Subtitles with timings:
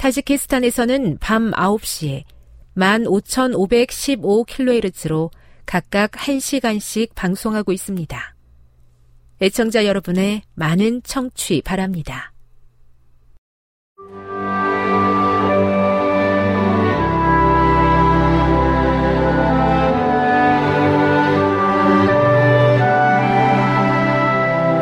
[0.00, 2.24] 타지키스탄에서는 밤 9시에
[2.74, 5.30] 15,515kHz로
[5.66, 8.34] 각각 1시간씩 방송하고 있습니다.
[9.42, 12.32] 애청자 여러분의 많은 청취 바랍니다.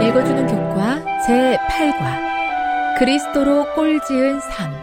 [0.01, 4.78] 읽어주는 교과 제8과 그리스도로 꼴지은 삶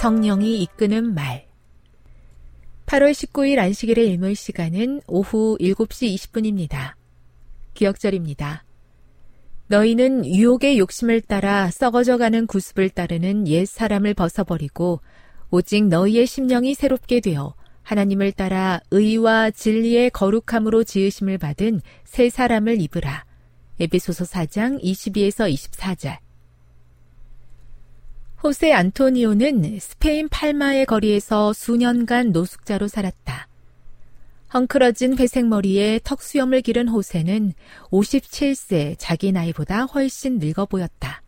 [0.00, 1.46] 성령이 이끄는 말
[2.86, 6.94] 8월 19일 안식일의 일몰 시간은 오후 7시 20분입니다.
[7.74, 8.64] 기억절입니다.
[9.66, 15.02] 너희는 유혹의 욕심을 따라 썩어져가는 구습을 따르는 옛 사람을 벗어버리고
[15.50, 17.52] 오직 너희의 심령이 새롭게 되어
[17.82, 23.26] 하나님을 따라 의와 진리의 거룩함으로 지으심을 받은 새 사람을 입으라.
[23.78, 26.29] 에베소서 4장 22에서 24절.
[28.42, 33.48] 호세 안토니오는 스페인 팔마의 거리에서 수년간 노숙자로 살았다.
[34.54, 37.52] 헝클어진 회색 머리에 턱수염을 기른 호세는
[37.90, 41.22] 57세 자기 나이보다 훨씬 늙어 보였다.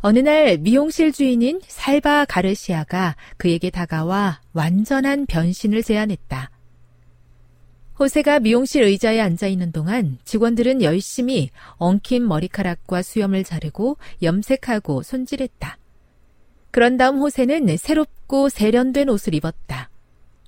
[0.00, 6.50] 어느 날 미용실 주인인 살바 가르시아가 그에게 다가와 완전한 변신을 제안했다.
[7.98, 15.78] 호세가 미용실 의자에 앉아 있는 동안 직원들은 열심히 엉킨 머리카락과 수염을 자르고 염색하고 손질했다.
[16.70, 19.88] 그런 다음 호세는 새롭고 세련된 옷을 입었다.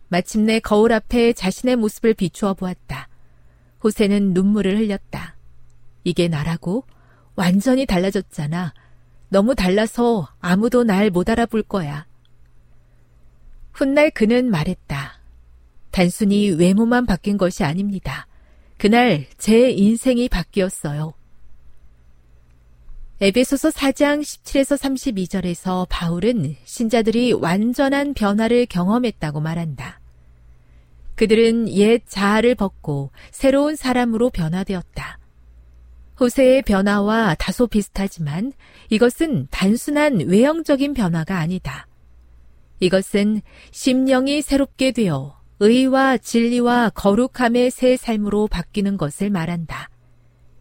[0.09, 3.09] 마침내 거울 앞에 자신의 모습을 비추어 보았다.
[3.83, 5.37] 호세는 눈물을 흘렸다.
[6.05, 6.85] 이게 나라고?
[7.35, 8.75] 완전히 달라졌잖아.
[9.31, 12.07] 너무 달라서 아무도 날 못 알아볼 거야.
[13.73, 15.18] 훗날 그는 말했다.
[15.91, 18.27] 단순히 외모만 바뀐 것이 아닙니다.
[18.77, 21.15] 그날 제 인생이 바뀌었어요.
[23.21, 30.01] 에베소서 4장 17에서 32절에서 바울은 신자들이 완전한 변화를 경험했다고 말한다.
[31.17, 35.19] 그들은 옛 자아를 벗고 새로운 사람으로 변화되었다.
[36.21, 38.53] 호세의 변화와 다소 비슷하지만
[38.89, 41.89] 이것은 단순한 외형적인 변화가 아니다.
[42.79, 43.43] 이것은
[43.73, 49.91] 심령이 새롭게 되어 의와 진리와 거룩함의 새 삶으로 바뀌는 것을 말한다.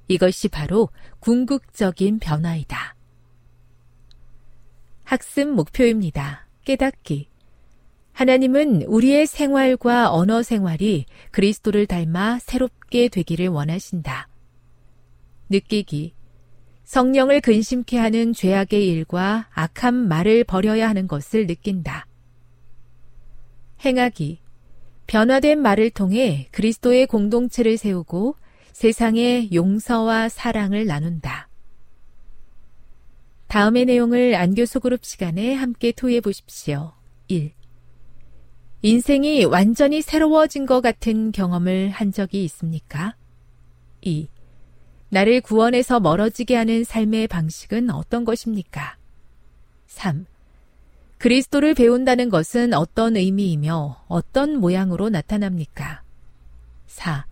[0.07, 0.89] 이것이 바로
[1.19, 2.95] 궁극적인 변화이다.
[5.03, 6.47] 학습 목표입니다.
[6.65, 7.29] 깨닫기.
[8.13, 14.27] 하나님은 우리의 생활과 언어 생활이 그리스도를 닮아 새롭게 되기를 원하신다.
[15.49, 16.15] 느끼기.
[16.83, 22.07] 성령을 근심케 하는 죄악의 일과 악한 말을 버려야 하는 것을 느낀다.
[23.85, 24.39] 행하기.
[25.07, 28.35] 변화된 말을 통해 그리스도의 공동체를 세우고
[28.73, 31.49] 세상에 용서와 사랑을 나눈다.
[33.47, 36.93] 다음의 내용을 안교 소그룹 시간에 함께 토해 보십시오.
[37.29, 37.53] 1.
[38.81, 43.15] 인생이 완전히 새로워진 것 같은 경험을 한 적이 있습니까?
[44.01, 44.27] 2.
[45.09, 48.97] 나를 구원에서 멀어지게 하는 삶의 방식은 어떤 것입니까?
[49.87, 50.25] 3.
[51.17, 56.03] 그리스도를 배운다는 것은 어떤 의미이며 어떤 모양으로 나타납니까?
[56.85, 57.25] 4.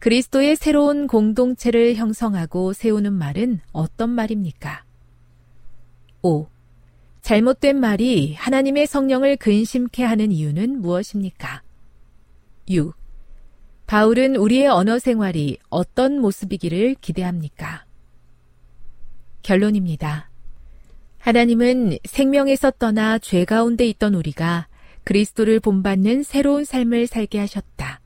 [0.00, 4.84] 그리스도의 새로운 공동체를 형성하고 세우는 말은 어떤 말입니까?
[6.22, 6.48] 5.
[7.22, 11.62] 잘못된 말이 하나님의 성령을 근심케 하는 이유는 무엇입니까?
[12.68, 12.94] 6.
[13.86, 17.84] 바울은 우리의 언어 생활이 어떤 모습이기를 기대합니까?
[19.42, 20.27] 결론입니다.
[21.28, 24.66] 하나님은 생명에서 떠나 죄 가운데 있던 우리가
[25.04, 28.00] 그리스도를 본받는 새로운 삶을 살게 하셨다.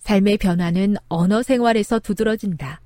[0.00, 2.80] 삶의 변화는 언어 생활에서 두드러진다.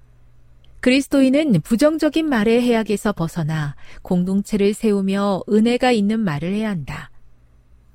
[0.81, 7.11] 그리스도인은 부정적인 말의 해악에서 벗어나 공동체를 세우며 은혜가 있는 말을 해야 한다.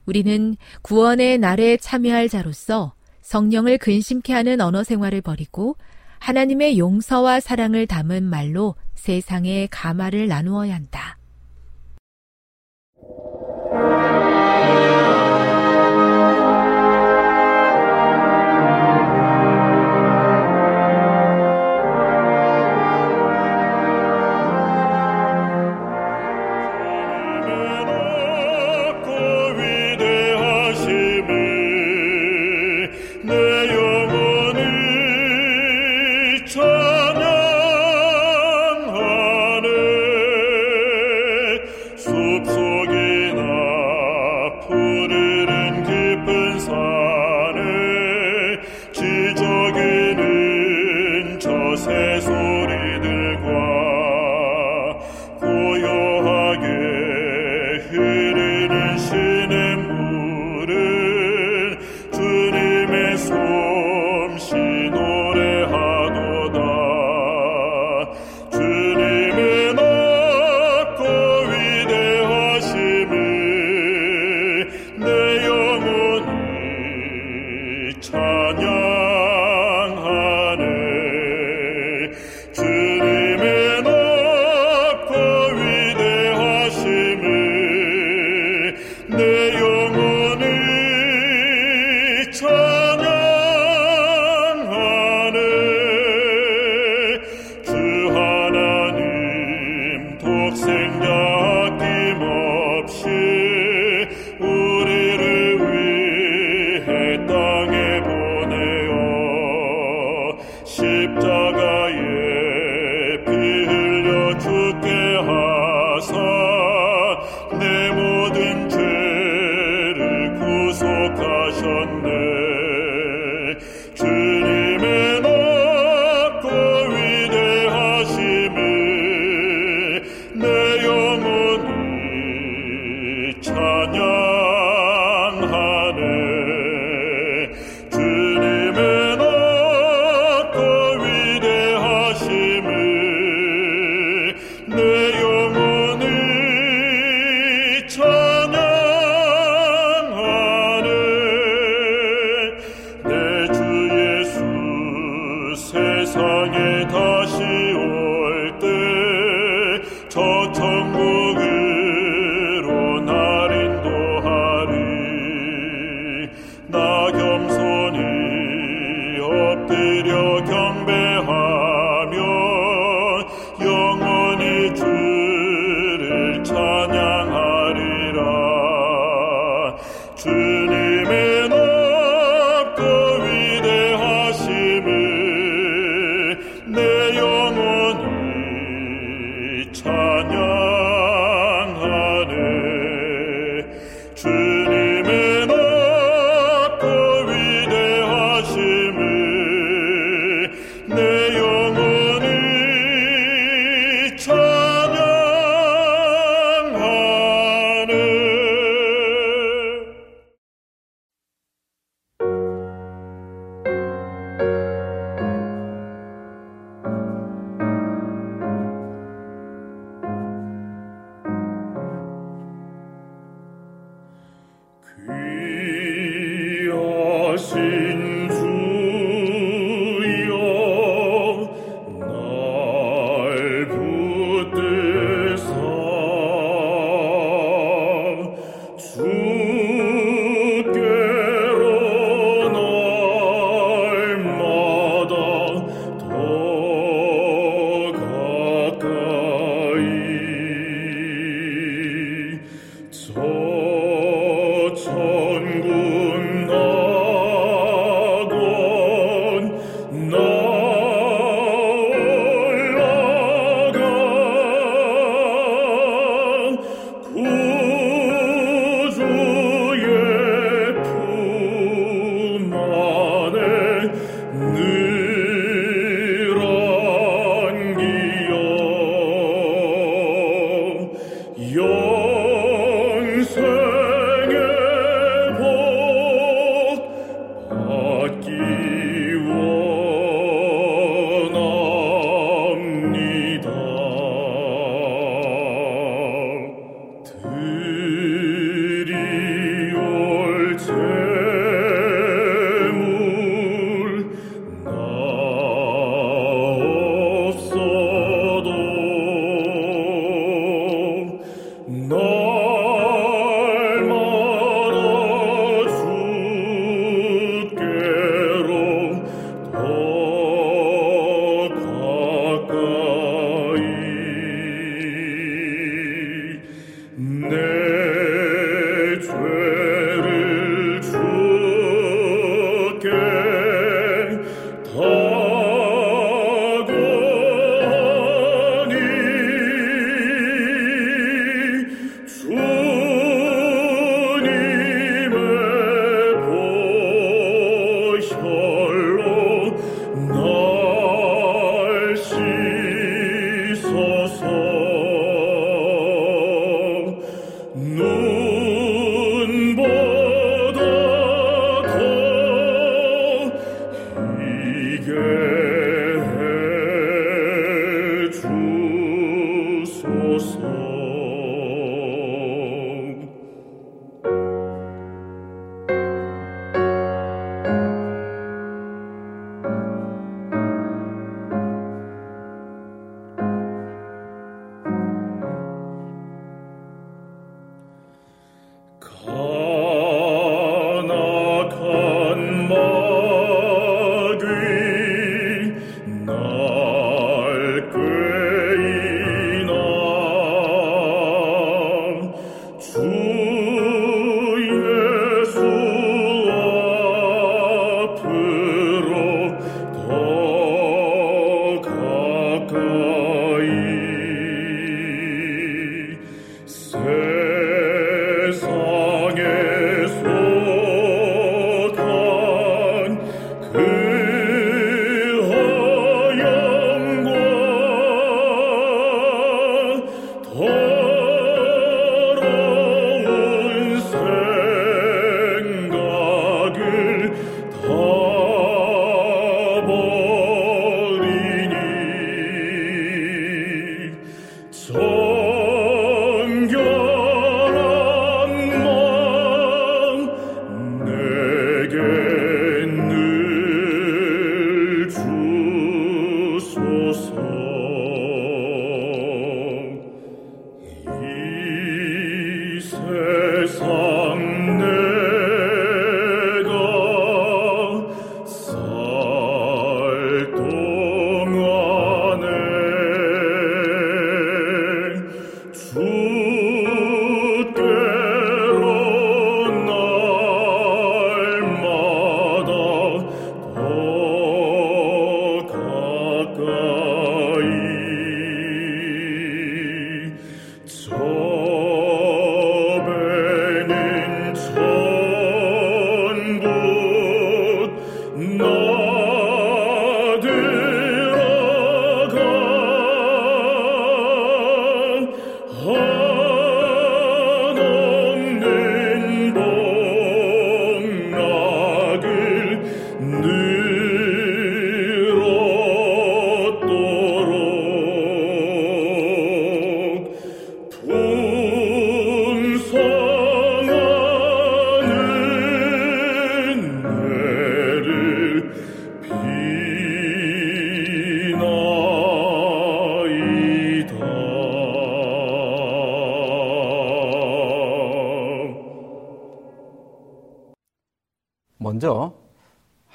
[0.08, 5.78] 우리는 구원의 날에 참여할 자로서 성령을 근심케 하는 언어 생활을 버리고
[6.18, 11.20] 하나님의 용서와 사랑을 담은 말로 세상에 가마를 나누어야 한다.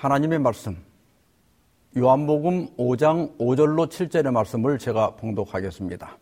[0.06, 0.76] 하나님의 말씀,
[1.96, 6.16] 요한복음 5장 5절로 7절의 말씀을 제가 봉독하겠습니다.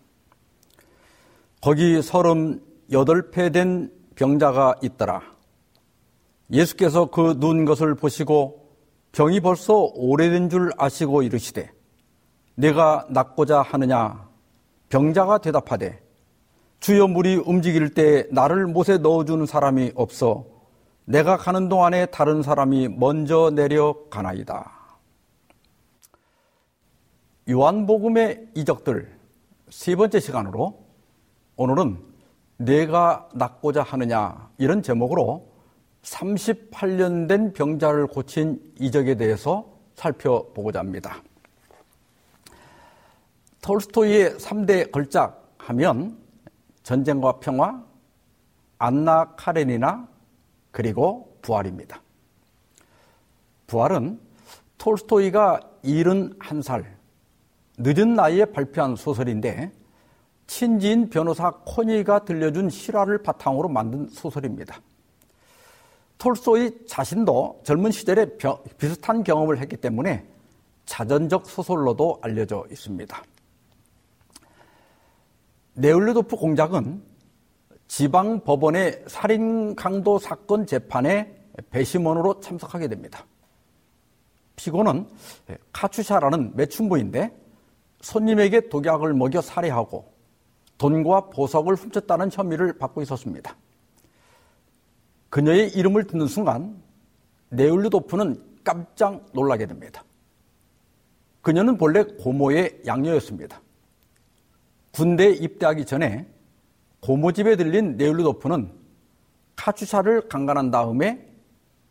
[1.60, 2.62] 거기 서른
[2.92, 5.20] 여덟 된 병자가 있더라.
[6.50, 8.70] 예수께서 그 누운 것을 보시고
[9.12, 11.70] 병이 벌써 오래된 줄 아시고 이르시되
[12.54, 14.26] 내가 낫고자 하느냐
[14.88, 16.00] 병자가 대답하되
[16.80, 20.53] 주여 물이 움직일 때 나를 못에 넣어주는 사람이 없어
[21.06, 24.70] 내가 가는 동안에 다른 사람이 먼저 내려가나이다.
[27.50, 29.14] 요한복음의 이적들
[29.68, 30.82] 세 번째 시간으로
[31.56, 31.98] 오늘은
[32.56, 35.46] 내가 낫고자 하느냐 이런 제목으로
[36.02, 41.22] 38년 된 병자를 고친 이적에 대해서 살펴보고자 합니다.
[43.60, 46.18] 톨스토이의 3대 걸작 하면
[46.82, 47.82] 전쟁과 평화,
[48.78, 50.13] 안나 카렌이나
[50.74, 52.02] 그리고 부활입니다.
[53.68, 54.18] 부활은
[54.76, 56.84] 톨스토이가 71살,
[57.78, 59.70] 늦은 나이에 발표한 소설인데
[60.48, 64.80] 친지인 변호사 코니가 들려준 실화를 바탕으로 만든 소설입니다.
[66.18, 68.36] 톨스토이 자신도 젊은 시절에
[68.76, 70.26] 비슷한 경험을 했기 때문에
[70.86, 73.22] 자전적 소설로도 알려져 있습니다.
[75.74, 77.13] 네올르도프 공작은
[77.86, 81.34] 지방 법원의 살인 강도 사건 재판에
[81.70, 83.24] 배심원으로 참석하게 됩니다.
[84.56, 85.08] 피고는
[85.72, 87.36] 카추샤라는 매춘부인데
[88.00, 90.12] 손님에게 독약을 먹여 살해하고
[90.78, 93.56] 돈과 보석을 훔쳤다는 혐의를 받고 있었습니다.
[95.30, 96.82] 그녀의 이름을 듣는 순간
[97.50, 100.04] 네울르도프는 깜짝 놀라게 됩니다.
[101.42, 103.60] 그녀는 본래 고모의 양녀였습니다.
[104.92, 106.26] 군대에 입대하기 전에
[107.04, 108.72] 고모집에 들린 네울루도프는
[109.56, 111.30] 카추샤를 강간한 다음에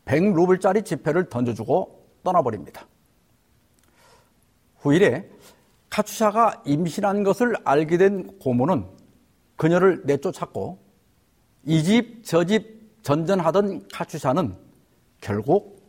[0.05, 2.87] 100루블짜리 지폐를 던져주고 떠나버립니다.
[4.79, 5.29] 후일에
[5.91, 8.87] 카추샤가 임신한 것을 알게 된 고모는
[9.55, 10.79] 그녀를 내쫓았고
[11.65, 14.55] 이 집 저 집 전전하던 카츄샤는
[15.21, 15.83] 결국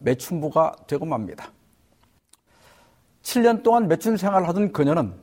[0.00, 1.50] 매춘부가 되고 맙니다.
[3.22, 5.14] 7년 동안 매춘 생활을 하던 그녀는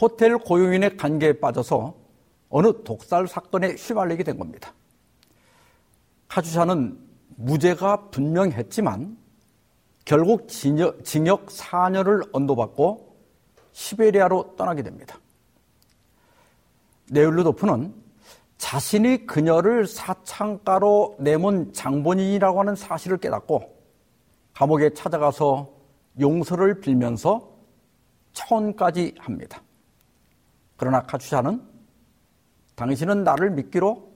[0.00, 2.05] 호텔 고용인의 관계에 빠져서
[2.48, 4.72] 어느 독살 사건에 휘말리게 된 겁니다.
[6.28, 6.98] 카주샤는
[7.36, 9.16] 무죄가 분명했지만
[10.04, 13.16] 결국 징역, 징역 4년을 언도받고
[13.72, 15.18] 시베리아로 떠나게 됩니다.
[17.10, 17.94] 네율루도프는
[18.58, 23.76] 자신이 그녀를 사창가로 내몬 장본인이라고 하는 사실을 깨닫고
[24.54, 25.70] 감옥에 찾아가서
[26.18, 27.52] 용서를 빌면서
[28.32, 29.62] 처원까지 합니다.
[30.76, 31.75] 그러나 카추샤는
[32.76, 34.08] 당신은 나를 믿기로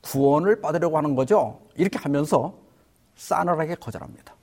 [0.00, 1.60] 구원을 받으려고 하는 거죠.
[1.76, 2.54] 이렇게 하면서
[3.16, 4.34] 싸늘하게 거절합니다.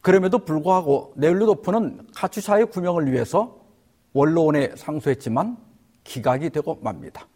[0.00, 3.58] 그럼에도 불구하고 네일루도프는 카추샤의 구명을 위해서
[4.12, 5.56] 원로원에 상소했지만
[6.04, 7.26] 기각이 되고 맙니다.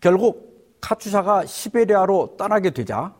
[0.00, 3.14] 결국 카추샤가 시베리아로 떠나게 되자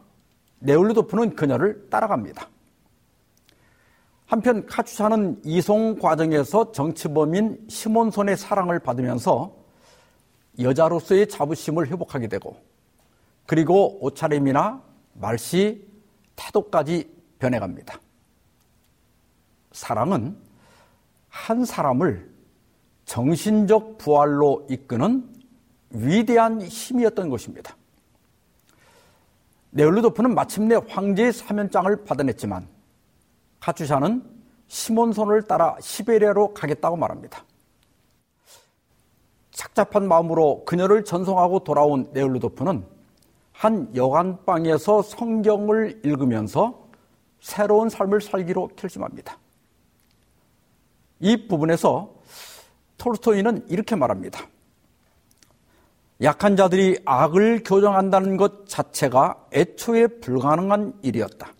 [0.60, 2.48] 네울루도프는 그녀를 따라갑니다.
[4.26, 9.59] 한편 카추샤는 이송 과정에서 정치범인 시몬손의 사랑을 받으면서
[10.62, 12.56] 여자로서의 자부심을 회복하게 되고
[13.46, 14.82] 그리고 옷차림이나
[15.14, 15.86] 말씨,
[16.36, 18.00] 태도까지 변해갑니다.
[19.72, 20.36] 사랑은
[21.28, 22.30] 한 사람을
[23.04, 25.28] 정신적 부활로 이끄는
[25.90, 27.76] 위대한 힘이었던 것입니다.
[29.70, 32.68] 네올루도프는 마침내 황제의 사면장을 받아냈지만
[33.60, 34.22] 카추샤는
[34.68, 37.44] 시몬손을 따라 시베리아로 가겠다고 말합니다.
[39.60, 42.82] 착잡한 마음으로 그녀를 전송하고 돌아온 네올루도프는
[43.52, 46.88] 한 여관방에서 성경을 읽으면서
[47.40, 49.36] 새로운 삶을 살기로 결심합니다.
[51.18, 52.10] 이 부분에서
[52.96, 54.46] 톨스토이는 이렇게 말합니다.
[56.22, 61.52] 약한 자들이 악을 교정한다는 것 자체가 애초에 불가능한 일이었다.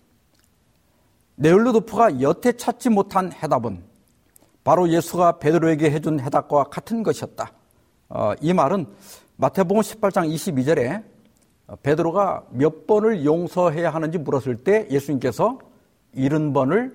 [1.35, 3.83] 네올루도프가 여태 찾지 못한 해답은
[4.63, 7.60] 바로 예수가 베드로에게 해준 해답과 같은 것이었다.
[8.13, 8.87] 어, 이 말은
[9.37, 11.01] 마태복음 18장 22절에
[11.81, 15.59] 베드로가 몇 번을 용서해야 하는지 물었을 때 예수님께서
[16.15, 16.93] 70번을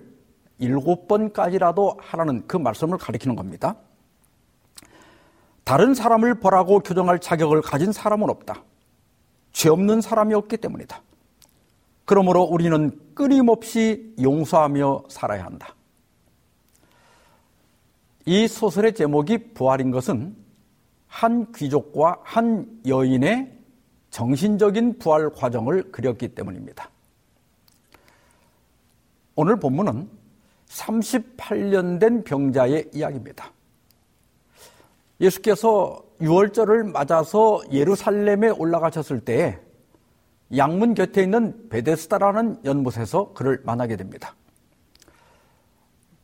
[0.60, 3.76] 7번까지라도 하라는 그 말씀을 가리키는 겁니다.
[5.64, 8.62] 다른 사람을 벌하고 교정할 자격을 가진 사람은 없다.
[9.52, 11.00] 죄 없는 사람이 없기 때문이다.
[12.04, 15.74] 그러므로 우리는 끊임없이 용서하며 살아야 한다.
[18.26, 20.45] 이 소설의 제목이 부활인 것은
[21.16, 23.50] 한 귀족과 한 여인의
[24.10, 26.90] 정신적인 부활 과정을 그렸기 때문입니다.
[29.34, 30.10] 오늘 본문은
[30.68, 33.50] 38년 된 병자의 이야기입니다.
[35.18, 39.58] 예수께서 6월절을 맞아서 예루살렘에 올라가셨을 때
[40.54, 44.34] 양문 곁에 있는 베데스다라는 연못에서 그를 만나게 됩니다.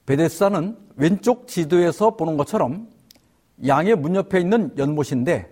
[0.04, 2.91] 베데스다는 왼쪽 지도에서 보는 것처럼
[3.66, 5.48] 양의 문 옆에 있는 연못인데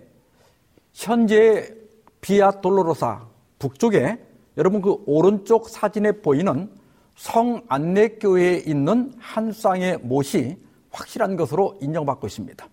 [0.93, 1.73] 현재
[2.19, 3.25] 비아 돌로로사
[3.59, 4.17] 북쪽에
[4.57, 6.69] 여러분 그 오른쪽 사진에 보이는
[7.15, 10.57] 성 안내교회에 있는 한 쌍의 못이
[10.91, 12.67] 확실한 것으로 인정받고 있습니다.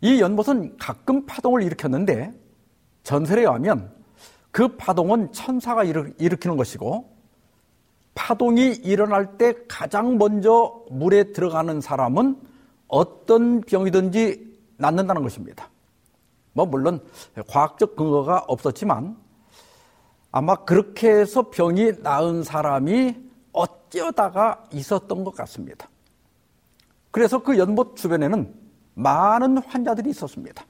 [0.00, 2.32] 이 연못은 가끔 파동을 일으켰는데
[3.02, 3.92] 전설에 의하면
[4.50, 7.12] 그 파동은 천사가 일으키는 것이고
[8.14, 12.36] 파동이 일어날 때 가장 먼저 물에 들어가는 사람은
[12.92, 15.70] 어떤 병이든지 낫는다는 것입니다.
[16.52, 17.00] 뭐 물론
[17.48, 19.16] 과학적 근거가 없었지만
[20.30, 23.16] 아마 그렇게 해서 병이 나은 사람이
[23.52, 25.88] 어쩌다가 있었던 것 같습니다.
[27.10, 28.54] 그래서 그 연못 주변에는
[28.94, 30.62] 많은 환자들이 있었습니다.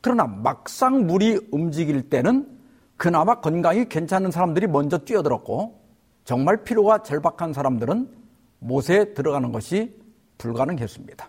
[0.00, 2.58] 그러나 막상 물이 움직일 때는
[2.96, 5.80] 그나마 건강이 괜찮은 사람들이 먼저 뛰어들었고
[6.24, 8.10] 정말 필요가 절박한 사람들은
[8.58, 9.99] 못에 들어가는 것이
[10.40, 11.28] 불가능했습니다.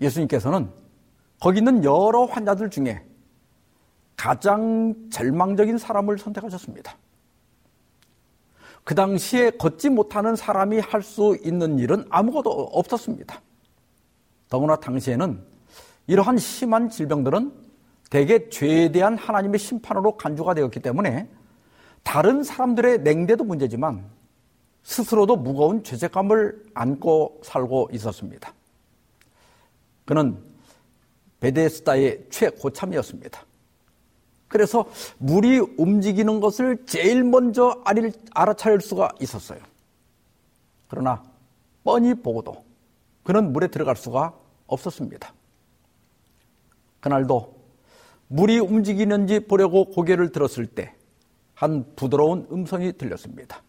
[0.00, 0.70] 예수님께서는
[1.40, 3.04] 거기 있는 여러 환자들 중에
[4.16, 6.96] 가장 절망적인 사람을 선택하셨습니다.
[8.84, 13.40] 그 당시에 걷지 못하는 사람이 할 수 있는 일은 아무것도 없었습니다.
[14.48, 15.42] 더구나 당시에는
[16.06, 17.52] 이러한 심한 질병들은
[18.10, 21.28] 대개 죄에 대한 하나님의 심판으로 간주가 되었기 때문에
[22.02, 24.04] 다른 사람들의 냉대도 문제지만
[24.84, 28.52] 스스로도 무거운 죄책감을 안고 살고 있었습니다.
[30.04, 30.38] 그는
[31.40, 33.44] 베데스다의 최고참이었습니다.
[34.48, 34.84] 그래서
[35.18, 37.82] 물이 움직이는 것을 제일 먼저
[38.34, 39.58] 알아차릴 수가 있었어요.
[40.88, 41.22] 그러나
[41.82, 42.64] 뻔히 보고도
[43.24, 44.32] 그는 물에 들어갈 수가
[44.66, 45.34] 없었습니다.
[47.00, 47.54] 그날도
[48.28, 50.94] 물이 움직이는지 보려고 고개를 들었을 때
[51.54, 53.62] 한 부드러운 음성이 들렸습니다.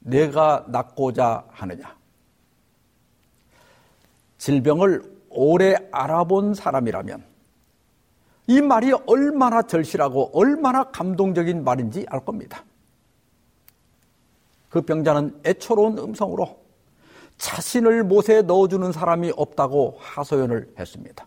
[0.00, 1.96] 내가 낫고자 하느냐?
[4.38, 7.24] 질병을 오래 알아본 사람이라면
[8.46, 12.64] 이 말이 얼마나 절실하고 얼마나 감동적인 말인지 알 겁니다.
[14.70, 16.58] 그 병자는 애처로운 음성으로
[17.36, 21.26] 자신을 못에 넣어주는 사람이 없다고 하소연을 했습니다.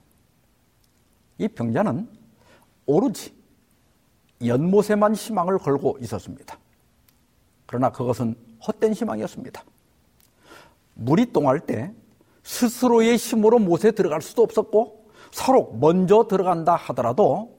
[1.38, 2.08] 이 병자는
[2.86, 3.34] 오로지
[4.46, 6.58] 연못에만 희망을 걸고 있었습니다.
[7.66, 8.36] 그러나 그것은
[8.68, 9.64] 헛된 희망이었습니다.
[10.96, 11.94] 물이 똥할 때
[12.44, 17.58] 스스로의 힘으로 못에 들어갈 수도 없었고 서로 먼저 들어간다 하더라도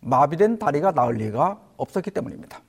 [0.00, 2.62] 마비된 다리가 나을 리가 없었기 때문입니다.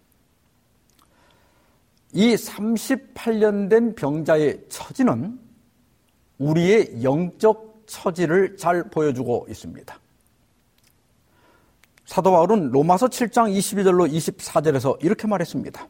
[2.13, 5.39] 이 38년 된 병자의 처지는
[6.37, 9.99] 우리의 영적 처지를 잘 보여주고 있습니다.
[12.05, 15.87] 사도 바울은 로마서 7장 22절로 24절에서 이렇게 말했습니다.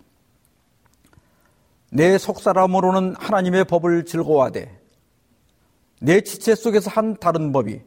[1.93, 4.79] 내 속사람으로는 하나님의 법을 즐거워하되
[5.99, 7.81] 내 지체 속에서 한 다른 법이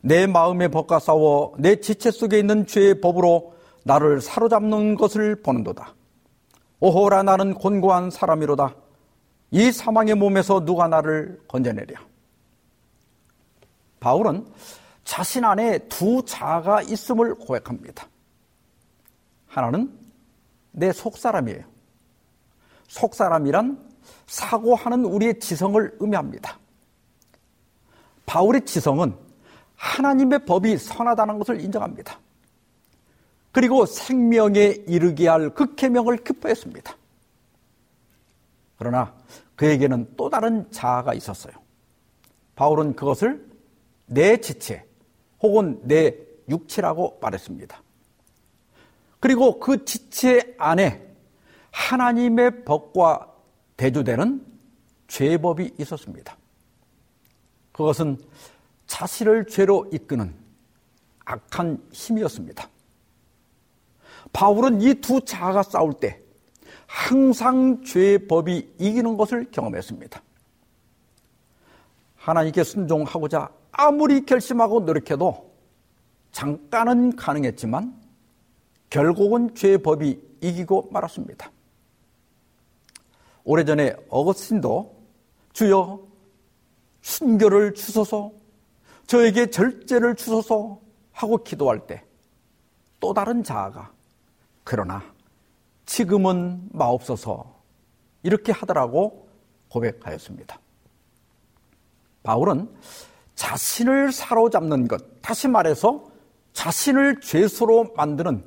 [0.00, 5.94] 내 마음의 법과 싸워 내 지체 속에 있는 죄의 법으로 나를 사로잡는 것을 보는도다.
[6.78, 8.76] 오호라 나는 곤고한 사람이로다.
[9.50, 12.00] 이 사망의 몸에서 누가 나를 건져내랴.
[13.98, 14.46] 바울은
[15.02, 18.06] 자신 안에 두 자아가 있음을 고백합니다.
[19.46, 19.98] 하나는
[20.70, 21.73] 내 속사람이에요.
[22.88, 23.90] 속사람이란
[24.26, 26.58] 사고하는 우리의 지성을 의미합니다.
[28.26, 29.14] 바울의 지성은
[29.76, 32.18] 하나님의 법이 선하다는 것을 인정합니다.
[33.52, 36.96] 그리고 생명에 이르게 할 극해명을 기뻐했습니다.
[38.76, 39.14] 그러나
[39.56, 41.54] 그에게는 또 다른 자아가 있었어요.
[42.56, 43.46] 바울은 그것을
[44.06, 44.84] 내 지체
[45.40, 46.16] 혹은 내
[46.48, 47.82] 육체라고 말했습니다.
[49.20, 51.13] 그리고 그 지체 안에
[51.74, 53.28] 하나님의 법과
[53.76, 54.46] 대조되는
[55.08, 56.36] 죄법이 있었습니다.
[57.72, 58.16] 그것은
[58.86, 60.32] 자신을 죄로 이끄는
[61.24, 62.68] 악한 힘이었습니다.
[64.32, 66.20] 바울은 이 두 자아가 싸울 때
[66.86, 70.22] 항상 죄의 법이 이기는 것을 경험했습니다.
[72.16, 75.52] 하나님께 순종하고자 아무리 결심하고 노력해도
[76.30, 78.00] 잠깐은 가능했지만
[78.90, 81.50] 결국은 죄의 법이 이기고 말았습니다.
[83.44, 84.94] 오래전에 어거스틴도
[85.52, 86.00] 주여
[87.02, 88.32] 순교를 주소서
[89.06, 90.80] 저에게 절제를 주소서
[91.12, 92.02] 하고 기도할 때
[93.04, 93.92] 또 다른 자아가
[94.64, 95.04] 그러나
[95.84, 97.54] 지금은 마옵소서
[98.22, 99.28] 이렇게 하더라고
[99.68, 100.58] 고백하였습니다.
[102.22, 102.74] 바울은
[103.34, 106.02] 자신을 사로잡는 것, 다시 말해서
[106.54, 108.42] 자신을 죄수로 만드는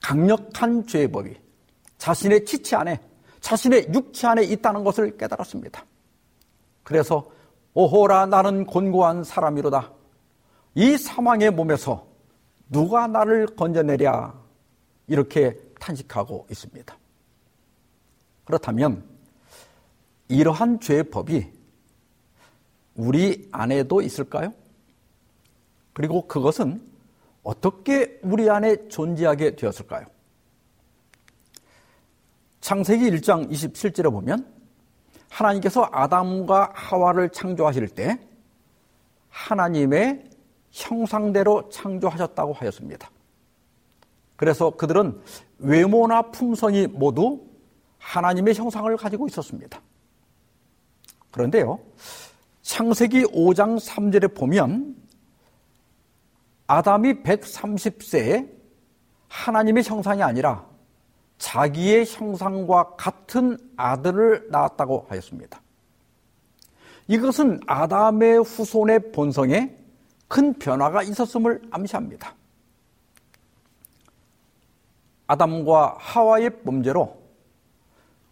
[0.00, 1.34] 강력한 죄법이
[1.96, 3.00] 자신의 지체 안에,
[3.40, 5.84] 자신의 육체 안에 있다는 것을 깨달았습니다.
[6.82, 7.30] 그래서
[7.74, 9.92] 오호라 나는 곤고한 사람이로다.
[10.74, 12.06] 이 사망의 몸에서
[12.68, 14.34] 누가 나를 건져내랴
[15.06, 16.96] 이렇게 탄식하고 있습니다.
[18.44, 19.04] 그렇다면
[20.28, 21.50] 이러한 죄의 법이
[22.94, 24.52] 우리 안에도 있을까요?
[25.92, 26.82] 그리고 그것은
[27.42, 30.06] 어떻게 우리 안에 존재하게 되었을까요?
[32.68, 34.46] 창세기 1장 27절에 보면
[35.30, 38.20] 하나님께서 아담과 하와를 창조하실 때
[39.30, 40.28] 하나님의
[40.70, 43.10] 형상대로 창조하셨다고 하였습니다.
[44.36, 45.18] 그래서 그들은
[45.56, 47.42] 외모나 품성이 모두
[48.00, 49.80] 하나님의 형상을 가지고 있었습니다.
[51.30, 51.80] 그런데요,
[52.60, 54.94] 창세기 5장 3절에 보면
[56.66, 58.46] 아담이 130세에
[59.28, 60.68] 하나님의 형상이 아니라
[61.38, 65.60] 자기의 형상과 같은 아들을 낳았다고 하였습니다.
[67.06, 69.74] 이것은 아담의 후손의 본성에
[70.26, 72.34] 큰 변화가 있었음을 암시합니다.
[75.26, 77.18] 아담과 하와의 범죄로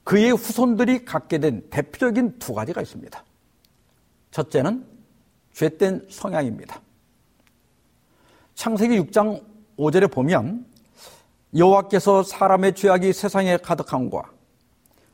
[0.04, 3.24] 그의 후손들이 갖게 된 대표적인 두 가지가 있습니다.
[4.30, 4.86] 첫째는
[5.52, 6.80] 죄된 성향입니다.
[8.54, 9.42] 창세기 6장
[9.78, 10.66] 5절에 보면
[11.54, 14.30] 여호와께서 사람의 죄악이 세상에 가득함과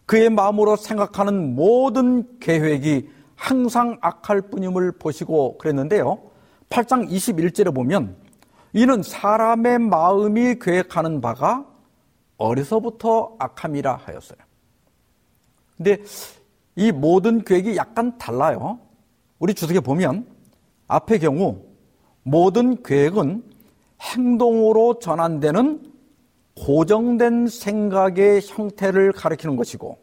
[0.07, 6.19] 그의 마음으로 생각하는 모든 계획이 항상 악할 뿐임을 보시고 그랬는데요.
[6.71, 8.17] 8장 21절에 보면
[8.73, 11.67] 이는 사람의 마음이 계획하는 바가
[12.39, 14.39] 어려서부터 악함이라 하였어요.
[15.77, 15.99] 근데
[16.77, 18.79] 이 모든 계획이 약간 달라요.
[19.39, 20.27] 우리 주석에 보면
[20.89, 21.65] 앞의 경우
[22.23, 23.43] 모든 계획은
[24.01, 25.92] 행동으로 전환되는
[26.55, 29.99] 고정된 생각의 형태를 가리키는 것이고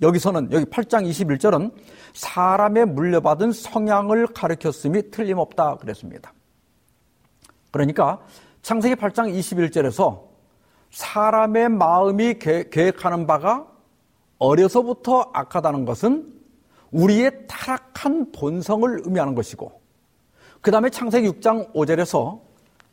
[0.00, 1.72] 여기서는 여기 8장 21절은
[2.14, 6.32] 사람의 물려받은 성향을 가리켰음이 틀림없다 그랬습니다.
[7.70, 8.20] 그러니까
[8.62, 10.22] 창세기 8장 21절에서
[10.90, 13.66] 사람의 마음이 계획하는 바가
[14.38, 16.32] 어려서부터 악하다는 것은
[16.90, 19.80] 우리의 타락한 본성을 의미하는 것이고
[20.60, 22.40] 그 다음에 창세기 6장 5절에서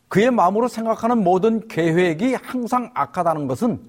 [0.10, 3.80] 그의 마음으로 생각하는 모든 계획이 항상 악하다는 것은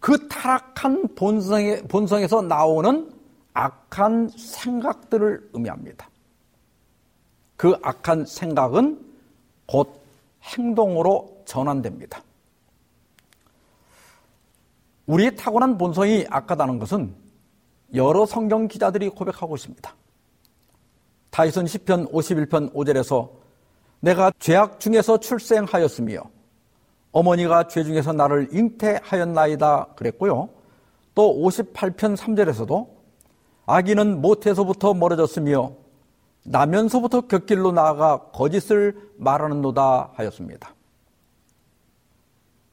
[0.00, 3.10] 그 타락한 본성에, 본성에서 나오는
[3.54, 6.08] 악한 생각들을 의미합니다.
[7.56, 9.04] 그 악한 생각은
[9.66, 10.00] 곧
[10.42, 12.22] 행동으로 전환됩니다.
[15.06, 17.14] 우리의 타고난 본성이 악하다는 것은
[17.94, 19.94] 여러 성경 기자들이 고백하고 있습니다.
[21.30, 23.30] 다윗은 시편 51편 5절에서
[24.00, 26.22] 내가 죄악 중에서 출생하였으며
[27.12, 30.48] 어머니가 죄 중에서 나를 잉태하였나이다 그랬고요.
[31.14, 32.88] 또 58편 3절에서도
[33.66, 35.72] 아기는 모태에서부터 멀어졌으며
[36.44, 40.74] 나면서부터 곁길로 나아가 거짓을 말하는노다 하였습니다.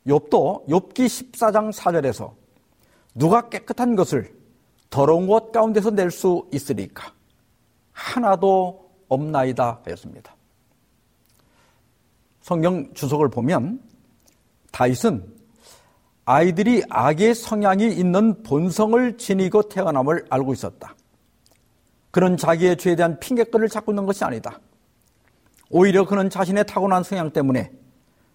[0.08, 2.34] 욥도 욥기 14장 4절에서
[3.16, 4.34] 누가 깨끗한 것을
[4.90, 7.12] 더러운 것 가운데서 낼 수 있으리까
[7.92, 10.35] 하나도 없나이다 하였습니다.
[12.46, 13.82] 성경 주석을 보면
[14.72, 15.26] 다윗은
[16.26, 20.94] 아이들이 악의 성향이 있는 본성을 지니고 태어남을 알고 있었다.
[22.12, 24.60] 그는 자기의 죄에 대한 핑계거리를 찾고 있는 것이 아니다.
[25.72, 27.72] 오히려 그는 자신의 타고난 성향 때문에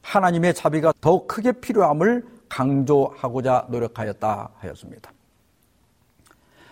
[0.03, 5.13] 하나님의 자비가 더 크게 필요함을 강조하고자 노력하였다 하였습니다.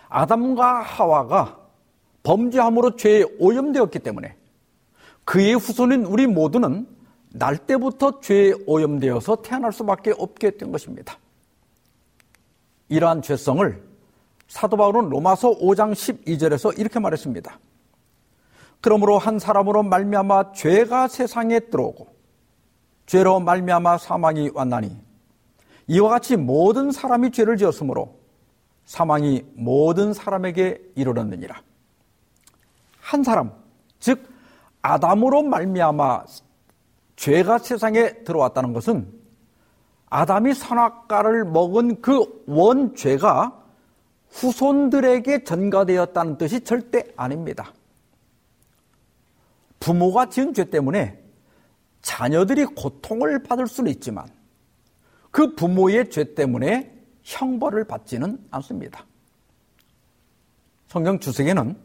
[0.09, 1.57] 아담과 하와가
[2.23, 4.35] 범죄함으로 죄에 오염되었기 때문에
[5.23, 6.98] 그의 후손인 우리 모두는
[7.31, 11.17] 날 때부터 죄에 오염되어서 태어날 수밖에 없게 된 것입니다.
[12.89, 13.83] 이러한 죄성을
[14.47, 17.59] 사도 바울은 로마서 5장 12절에서 이렇게 말했습니다.
[18.81, 22.07] 그러므로 한 사람으로 말미암아 죄가 세상에 들어오고
[23.05, 24.95] 죄로 말미암아 사망이 왔나니
[25.87, 28.19] 이와 같이 모든 사람이 죄를 지었으므로
[28.85, 31.61] 사망이 모든 사람에게 이르렀느니라.
[33.01, 33.51] 한 사람,
[33.99, 34.27] 즉
[34.81, 36.25] 아담으로 말미암아
[37.19, 39.11] 죄가 세상에 들어왔다는 것은
[40.09, 43.61] 아담이 선악과를 먹은 그 원죄가
[44.29, 47.73] 후손들에게 전가되었다는 뜻이 절대 아닙니다.
[49.81, 51.21] 부모가 지은 죄 때문에
[52.01, 54.25] 자녀들이 고통을 받을 수는 있지만
[55.29, 59.05] 그 부모의 죄 때문에 형벌을 받지는 않습니다.
[60.87, 61.75] 성경 주석에는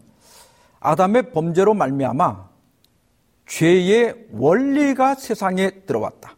[0.78, 2.53] 아담의 범죄로 말미암아
[3.46, 6.36] 죄의 원리가 세상에 들어왔다.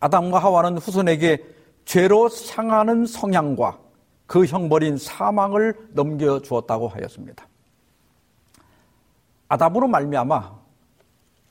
[0.00, 1.44] 아담과 하와는 후손에게
[1.84, 3.78] 죄로 향하는 성향과
[4.26, 7.46] 그 형벌인 사망을 넘겨주었다고 하였습니다.
[9.48, 10.58] 아담으로 말미암아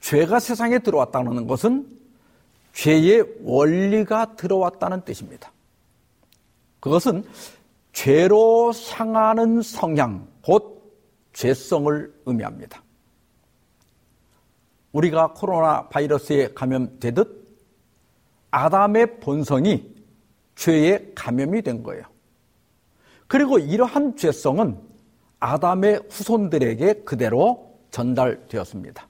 [0.01, 1.87] 죄가 세상에 들어왔다는 것은
[2.73, 5.51] 죄의 원리가 들어왔다는 뜻입니다.
[6.81, 7.23] 그것은
[7.93, 10.93] 죄로 향하는 성향, 곧
[11.33, 12.84] 죄성을 의미합니다.
[14.95, 17.45] 우리가 코로나 바이러스에 감염되듯
[18.49, 19.93] 아담의 본성이
[20.55, 22.03] 죄에 감염이 된 거예요.
[23.27, 24.79] 그리고 이러한 죄성은
[25.39, 29.07] 아담의 후손들에게 그대로 전달되었습니다.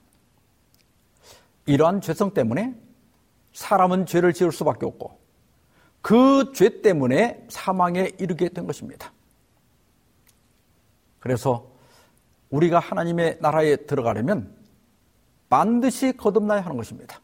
[1.67, 2.73] 이러한 죄성 때문에
[3.53, 5.19] 사람은 죄를 지을 수밖에 없고
[6.01, 9.11] 그 죄 때문에 사망에 이르게 된 것입니다.
[11.19, 11.71] 그래서
[12.49, 14.64] 우리가 하나님의 나라에 들어가려면
[15.49, 17.19] 반드시 거듭나야 하는 것입니다.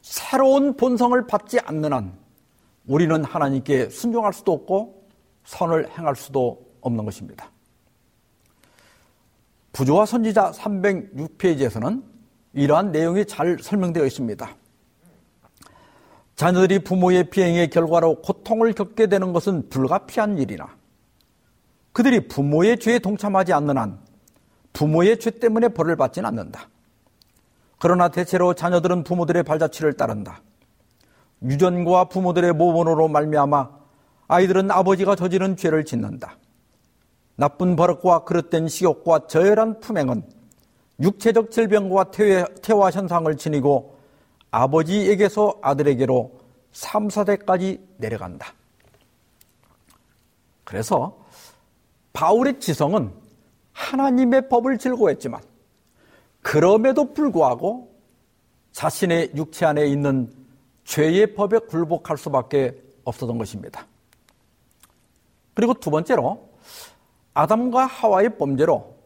[0.00, 2.12] 새로운 본성을 받지 않는 한
[2.86, 5.08] 우리는 하나님께 순종할 수도 없고
[5.44, 7.50] 선을 행할 수도 없는 것입니다.
[9.72, 12.02] 부조와 선지자 306페이지에서는
[12.52, 14.56] 이러한 내용이 잘 설명되어 있습니다.
[16.36, 20.76] 자녀들이 부모의 비행의 결과로 고통을 겪게 되는 것은 불가피한 일이나
[21.92, 23.98] 그들이 부모의 죄에 동참하지 않는 한
[24.72, 26.68] 부모의 죄 때문에 벌을 받지는 않는다.
[27.82, 30.40] 그러나 대체로 자녀들은 부모들의 발자취를 따른다.
[31.42, 33.70] 유전과 부모들의 모본으로 말미암아
[34.28, 36.36] 아이들은 아버지가 저지른 죄를 짓는다.
[37.34, 40.22] 나쁜 버릇과 그릇된 식욕과 저열한 품행은
[41.00, 43.98] 육체적 질병과 퇴화 현상을 지니고
[44.52, 46.38] 아버지에게서 아들에게로
[46.70, 48.54] 3, 4대까지 내려간다.
[50.62, 51.18] 그래서
[52.12, 53.12] 바울의 지성은
[53.72, 55.42] 하나님의 법을 즐거워했지만
[56.42, 57.92] 그럼에도 불구하고
[58.72, 60.30] 자신의 육체 안에 있는
[60.84, 63.86] 죄의 법에 굴복할 수밖에 없었던 것입니다.
[65.54, 66.50] 그리고 두 번째로
[67.34, 68.96] 아담과 하와의 범죄로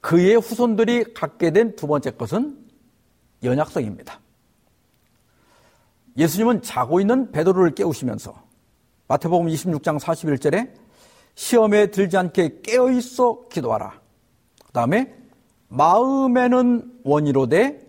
[0.00, 2.56] 그의 후손들이 갖게 된 두 번째 것은
[3.42, 4.20] 연약성입니다.
[6.16, 8.34] 예수님은 자고 있는 베드로를 깨우시면서
[9.06, 10.72] 마태복음 26장 41절에
[11.34, 14.00] 시험에 들지 않게 깨어 있어 기도하라.
[14.66, 15.14] 그다음에
[15.68, 17.86] 마음에는 원이로되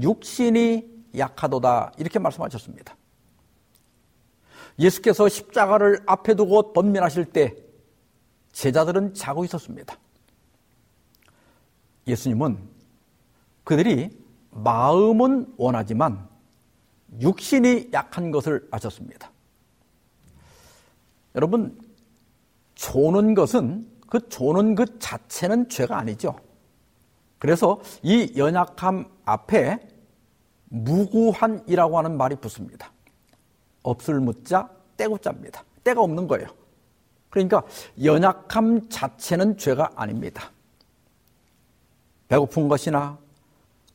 [0.00, 2.96] 육신이 약하도다 이렇게 말씀하셨습니다.
[4.78, 7.56] 예수께서 십자가를 앞에 두고 번면하실 때
[8.52, 9.96] 제자들은 자고 있었습니다.
[12.06, 12.58] 예수님은
[13.64, 14.10] 그들이
[14.50, 16.28] 마음은 원하지만
[17.20, 19.30] 육신이 약한 것을 아셨습니다.
[21.34, 21.78] 여러분,
[22.74, 26.36] 조는 것은 그 조는 그 자체는 죄가 아니죠.
[27.38, 29.78] 그래서 이 연약함 앞에
[30.70, 32.92] 무구한이라고 하는 말이 붙습니다.
[33.82, 35.64] 없을 묻자 때고자입니다.
[35.84, 36.48] 때가 없는 거예요.
[37.30, 37.62] 그러니까
[38.02, 40.50] 연약함 자체는 죄가 아닙니다.
[42.28, 43.18] 배고픈 것이나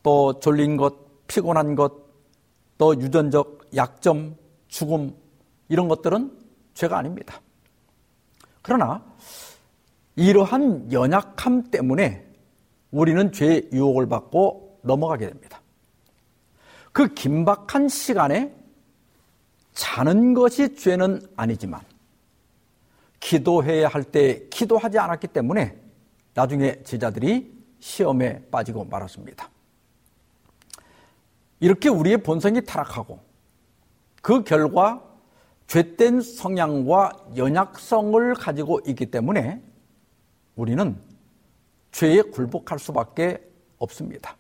[0.01, 1.93] 또 졸린 것, 피곤한 것,
[2.77, 4.35] 또 유전적 약점,
[4.67, 5.15] 죽음
[5.69, 6.37] 이런 것들은
[6.73, 7.41] 죄가 아닙니다.
[8.61, 9.03] 그러나
[10.15, 12.32] 이러한 연약함 때문에
[12.93, 15.59] 우리는 죄의 유혹을 받고 넘어가게 됩니다.
[16.91, 18.55] 그 긴박한 시간에
[19.73, 21.81] 자는 것이 죄는 아니지만
[23.19, 25.75] 기도해야 할 때 기도하지 않았기 때문에
[26.35, 29.49] 나중에 제자들이 시험에 빠지고 말았습니다.
[31.59, 33.19] 이렇게 우리의 본성이 타락하고
[34.21, 35.01] 그 결과
[35.65, 39.63] 죄된 성향과 연약성을 가지고 있기 때문에
[40.55, 40.95] 우리는
[41.93, 43.41] 죄에 굴복할 수밖에
[43.77, 44.35] 없습니다.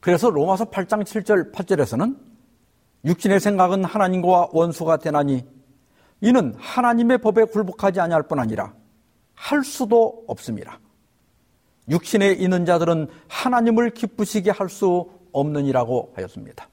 [0.00, 2.18] 그래서 로마서 8장 7절 8절에서는
[3.04, 5.44] 육신의 생각은 하나님과 원수가 되나니
[6.22, 8.74] 이는 하나님의 법에 굴복하지 아니할 뿐 아니라
[9.34, 10.80] 할 수도 없습니다.
[11.88, 16.68] 육신에 있는 자들은 하나님을 기쁘시게 할 수 없느니라고 하였습니다.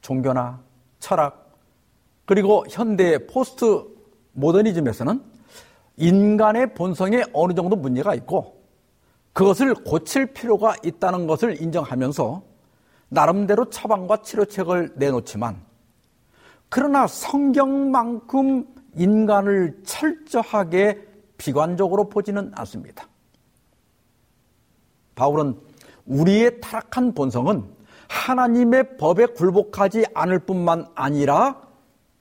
[0.00, 0.60] 종교나
[0.98, 1.56] 철학
[2.24, 3.84] 그리고 현대 포스트
[4.32, 5.22] 모더니즘에서는
[5.98, 8.62] 인간의 본성에 어느 정도 문제가 있고
[9.32, 12.42] 그것을 고칠 필요가 있다는 것을 인정하면서
[13.10, 15.60] 나름대로 처방과 치료책을 내놓지만
[16.68, 23.08] 그러나 성경만큼 인간을 철저하게 비관적으로 보지는 않습니다.
[25.14, 25.58] 바울은
[26.06, 27.64] 우리의 타락한 본성은
[28.08, 31.60] 하나님의 법에 굴복하지 않을 뿐만 아니라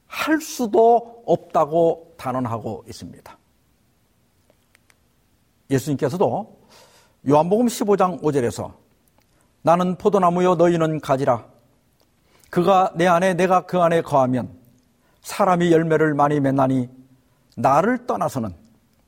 [0.06, 3.37] 할 수도 없다고 단언하고 있습니다.
[5.70, 6.58] 예수님께서도
[7.28, 8.74] 요한복음 15장 5절에서
[9.62, 11.46] 나는 포도나무요 너희는 가지라
[12.50, 14.58] 그가 내 안에 내가 그 안에 거하면
[15.22, 16.90] 사람이 열매를 많이 맺나니
[17.58, 18.54] 나를 떠나서는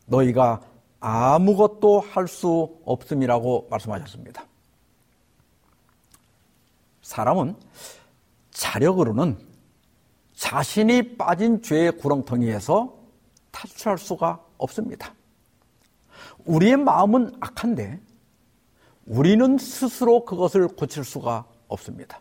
[0.05, 0.61] 너희가
[0.99, 4.43] 아무것도 할 수 없음이라고 말씀하셨습니다.
[7.01, 7.55] 사람은
[8.51, 9.39] 자력으로는
[10.35, 12.93] 자신이 빠진 죄의 구렁텅이에서
[13.51, 15.13] 탈출할 수가 없습니다.
[16.49, 17.99] 우리의 마음은 악한데
[19.05, 22.19] 우리는 스스로 그것을 고칠 수가 없습니다.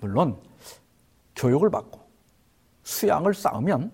[0.00, 0.38] 물론
[1.36, 2.00] 교육을 받고
[2.82, 3.90] 수양을 쌓으면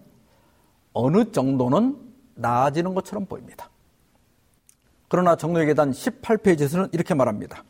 [0.92, 1.96] 어느 정도는
[2.34, 3.70] 나아지는 것처럼 보입니다.
[5.08, 7.62] 그러나 정로의 계단 18페이지에서는 이렇게 말합니다.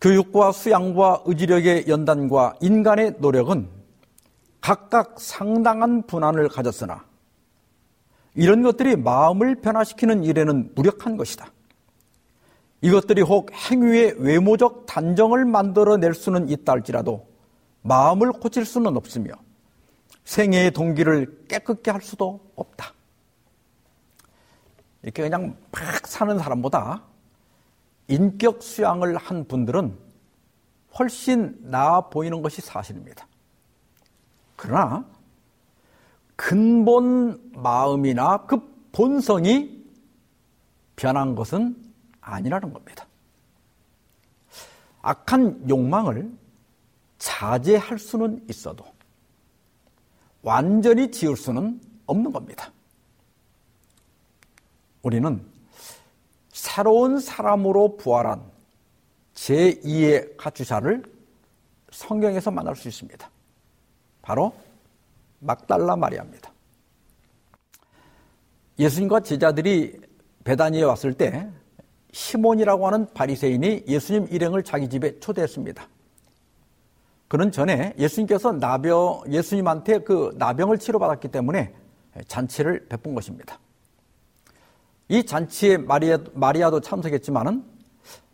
[0.00, 3.68] 교육과 수양과 의지력의 연단과 인간의 노력은
[4.60, 7.09] 각각 상당한 분한을 가졌으나
[8.34, 11.50] 이런 것들이 마음을 변화시키는 일에는 무력한 것이다.
[12.82, 17.26] 이것들이 혹 행위의 외모적 단정을 만들어낼 수는 있다 할지라도
[17.82, 19.32] 마음을 고칠 수는 없으며
[20.24, 22.92] 생애의 동기를 깨끗게 할 수도 없다.
[25.02, 27.02] 이렇게 그냥 막 사는 사람보다
[28.08, 29.96] 인격 수양을 한 분들은
[30.98, 33.26] 훨씬 나아 보이는 것이 사실입니다.
[34.56, 35.04] 그러나
[36.40, 38.58] 근본 마음이나 그
[38.92, 39.84] 본성이
[40.96, 41.76] 변한 것은
[42.22, 43.06] 아니라는 겁니다.
[45.02, 46.32] 악한 욕망을
[47.18, 48.86] 자제할 수는 있어도
[50.40, 52.72] 완전히 지울 수는 없는 겁니다.
[55.02, 55.44] 우리는
[56.52, 58.42] 새로운 사람으로 부활한
[59.34, 61.02] 제2의 가추샤를
[61.90, 63.30] 성경에서 만날 수 있습니다.
[64.22, 64.54] 바로
[65.40, 66.52] 막달라 마리아입니다.
[68.78, 70.00] 예수님과 제자들이
[70.44, 71.50] 베다니에 왔을 때
[72.12, 75.86] 시몬이라고 하는 바리새인이 예수님 일행을 자기 집에 초대했습니다.
[77.28, 81.72] 그는 전에 예수님께서 나병 예수님한테 그 나병을 치료받았기 때문에
[82.26, 83.58] 잔치를 베푼 것입니다.
[85.08, 87.64] 이 잔치에 마리아, 마리아도 참석했지만은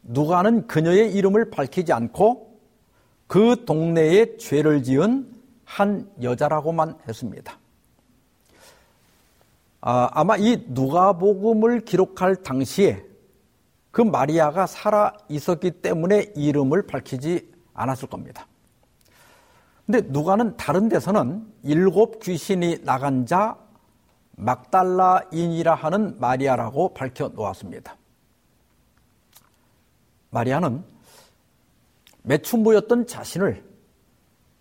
[0.03, 2.59] 누가는 그녀의 이름을 밝히지 않고
[3.27, 5.36] 그 동네에 죄를 지은
[5.67, 7.59] 한 여자라고만 했습니다.
[9.83, 13.05] 아, 아마 이 누가복음을 기록할 당시에
[13.91, 18.47] 그 마리아가 살아 있었기 때문에 이름을 밝히지 않았을 겁니다.
[19.85, 23.57] 근데 누가는 다른 데서는 일곱 귀신이 나간 자
[24.37, 27.97] 막달라인이라 하는 마리아라고 밝혀 놓았습니다.
[30.31, 30.85] 마리아는
[32.23, 33.66] 매춘부였던 자신을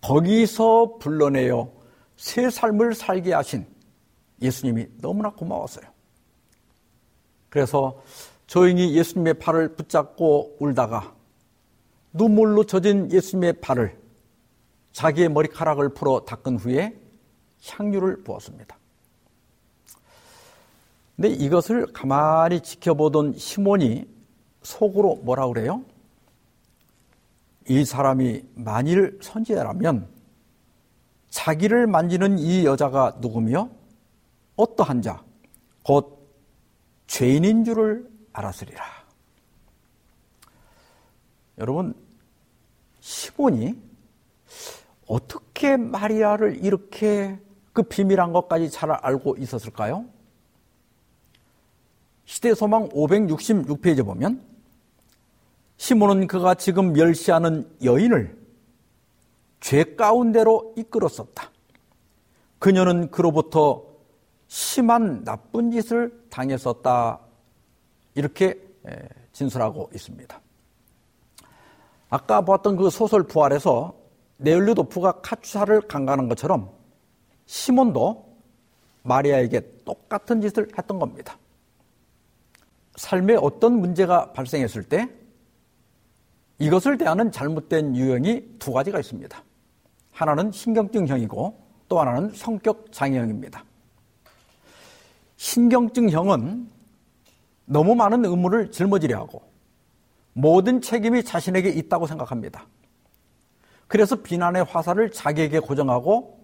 [0.05, 1.71] 거기서 불러내어
[2.15, 3.65] 새 삶을 살게 하신
[4.39, 5.85] 예수님이 너무나 고마웠어요.
[7.49, 7.99] 그래서
[8.45, 11.15] 조용히 예수님의 팔을 붙잡고 울다가
[12.13, 13.97] 눈물로 젖은 예수님의 팔을
[14.91, 16.95] 자기의 머리카락을 풀어 닦은 후에
[17.65, 18.77] 향유를 부었습니다.
[21.15, 24.05] 근데 이것을 가만히 지켜보던 시몬이
[24.61, 25.83] 속으로 뭐라 그래요?
[27.67, 30.07] 이 사람이 만일 선지자라면
[31.29, 33.69] 자기를 만지는 이 여자가 누구며
[34.55, 35.23] 어떠한 자,
[35.83, 36.29] 곧
[37.07, 38.83] 죄인인 줄을 알았으리라.
[41.57, 41.93] 여러분,
[42.99, 43.75] 시몬이
[45.07, 47.39] 어떻게 마리아를 이렇게
[47.73, 50.05] 그 비밀한 것까지 잘 알고 있었을까요?
[52.25, 54.41] 시대 소망 566페이지 보면
[55.77, 58.37] 시몬은 그가 지금 멸시하는 여인을
[59.59, 61.51] 죄 가운데로 이끌었었다.
[62.59, 63.83] 그녀는 그로부터
[64.47, 67.19] 심한 나쁜 짓을 당했었다.
[68.13, 68.59] 이렇게
[69.33, 70.39] 진술하고 있습니다.
[72.09, 73.95] 아까 보았던 그 소설 부활에서
[74.37, 76.69] 네올류도프가 카투사를 강간한 것처럼
[77.45, 78.37] 시몬도
[79.03, 81.37] 마리아에게 똑같은 짓을 했던 겁니다.
[82.95, 85.09] 삶에 어떤 문제가 발생했을 때
[86.59, 89.43] 이것을 대하는 잘못된 유형이 두 가지가 있습니다.
[90.11, 93.63] 하나는 신경증형이고 또 하나는 성격 장애형입니다.
[95.35, 96.69] 신경증형은
[97.65, 99.43] 너무 많은 의무를 짊어지려 하고
[100.33, 102.67] 모든 책임이 자신에게 있다고 생각합니다.
[103.87, 106.39] 그래서 비난의 화살을 자기에게 고정하고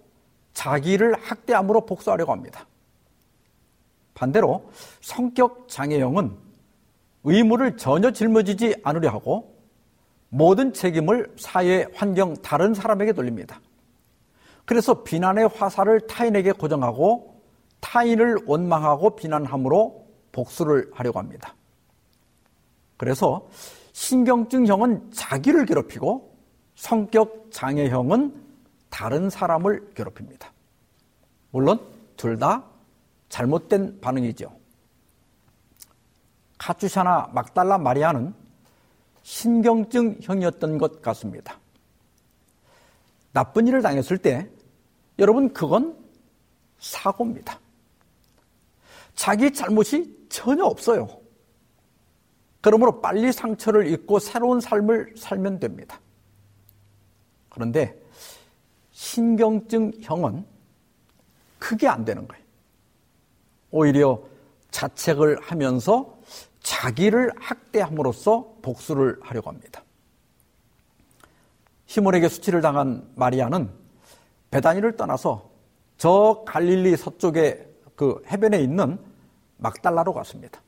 [0.54, 2.68] 자기를 학대함으로 복수하려고 합니다.
[4.14, 6.36] 반대로 성격 장애형은
[7.24, 9.51] 의무를 전혀 짊어지지 않으려 하고
[10.34, 13.60] 모든 책임을 사회, 환경, 다른 사람에게 돌립니다.
[14.64, 17.42] 그래서 비난의 화살을 타인에게 고정하고
[17.82, 21.54] 타인을 원망하고 비난함으로 복수를 하려고 합니다.
[22.96, 23.46] 그래서
[23.92, 26.34] 신경증형은 자기를 괴롭히고
[26.76, 28.34] 성격 장애형은
[28.90, 30.54] 다른 사람을 괴롭힙니다.
[31.52, 31.80] 물론
[32.16, 32.64] 둘 다
[33.28, 34.50] 잘못된 반응이죠.
[36.58, 38.34] 카투샤나 막달라 마리아는
[39.24, 41.60] 신경증형이었던 것 같습니다.
[43.32, 44.50] 나쁜 일을 당했을 때
[45.20, 45.98] 여러분 그건
[46.80, 47.60] 사고입니다.
[49.16, 51.08] 자기 잘못이 전혀 없어요.
[52.62, 56.00] 그러므로 빨리 상처를 잊고 새로운 삶을 살면 됩니다.
[57.50, 58.00] 그런데
[58.92, 60.46] 신경증형은
[61.60, 62.44] 그게 안 되는 거예요.
[63.72, 64.22] 오히려
[64.72, 66.18] 자책을 하면서
[66.72, 69.84] 자기를 학대함으로써 복수를 하려고 합니다.
[71.86, 73.70] 시몬에게 수치를 당한 마리아는
[74.52, 75.50] 베다니를 떠나서
[75.98, 78.98] 저 갈릴리 서쪽의 그 해변에 있는
[79.58, 80.62] 막달라로 갔습니다.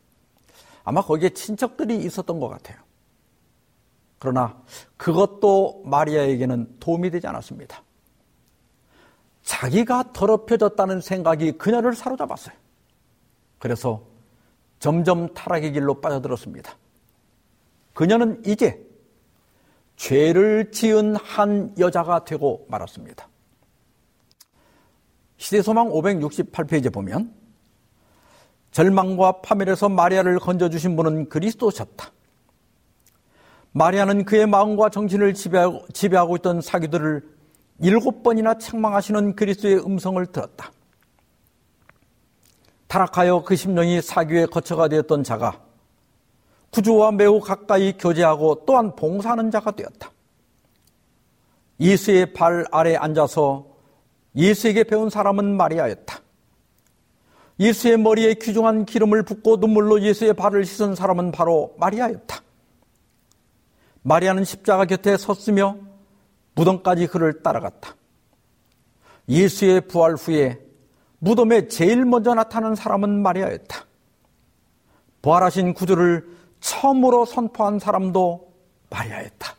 [0.83, 2.77] 아마 거기에 친척들이 있었던 것 같아요.
[4.19, 4.61] 그러나
[4.97, 7.81] 그것도 마리아에게는 도움이 되지 않았습니다.
[9.41, 12.55] 자기가 더럽혀졌다는 생각이 그녀를 사로잡았어요.
[13.57, 14.12] 그래서
[14.83, 16.77] 점점 타락의 길로 빠져들었습니다.
[17.93, 18.85] 그녀는 이제
[19.95, 23.29] 죄를 지은 한 여자가 되고 말았습니다.
[25.37, 27.33] 시대소망 568페이지에 보면
[28.71, 32.11] 절망과 파멸에서 마리아를 건져주신 분은 그리스도셨다.
[33.71, 37.25] 마리아는 그의 마음과 정신을 지배하고, 지배하고 있던 사기들을
[37.79, 40.73] 일곱 번이나 책망하시는 그리스도의 음성을 들었다.
[42.93, 45.59] 타락하여 그 심령이 사교의 거처가 되었던 자가
[46.69, 50.11] 구주와 매우 가까이 교제하고 또한 봉사하는 자가 되었다.
[51.79, 53.65] 예수의 발 아래 앉아서
[54.35, 56.19] 예수에게 배운 사람은 마리아였다.
[57.59, 62.43] 예수의 머리에 귀중한 기름을 붓고 눈물로 예수의 발을 씻은 사람은 바로 마리아였다.
[64.03, 65.77] 마리아는 십자가 곁에 섰으며
[66.53, 67.95] 무덤까지 그를 따라갔다.
[69.29, 70.59] 예수의 부활 후에
[71.23, 73.85] 무덤에 제일 먼저 나타난 사람은 마리아였다.
[75.21, 76.27] 부활하신 구주를
[76.59, 78.53] 처음으로 선포한 사람도
[78.89, 79.55] 마리아였다.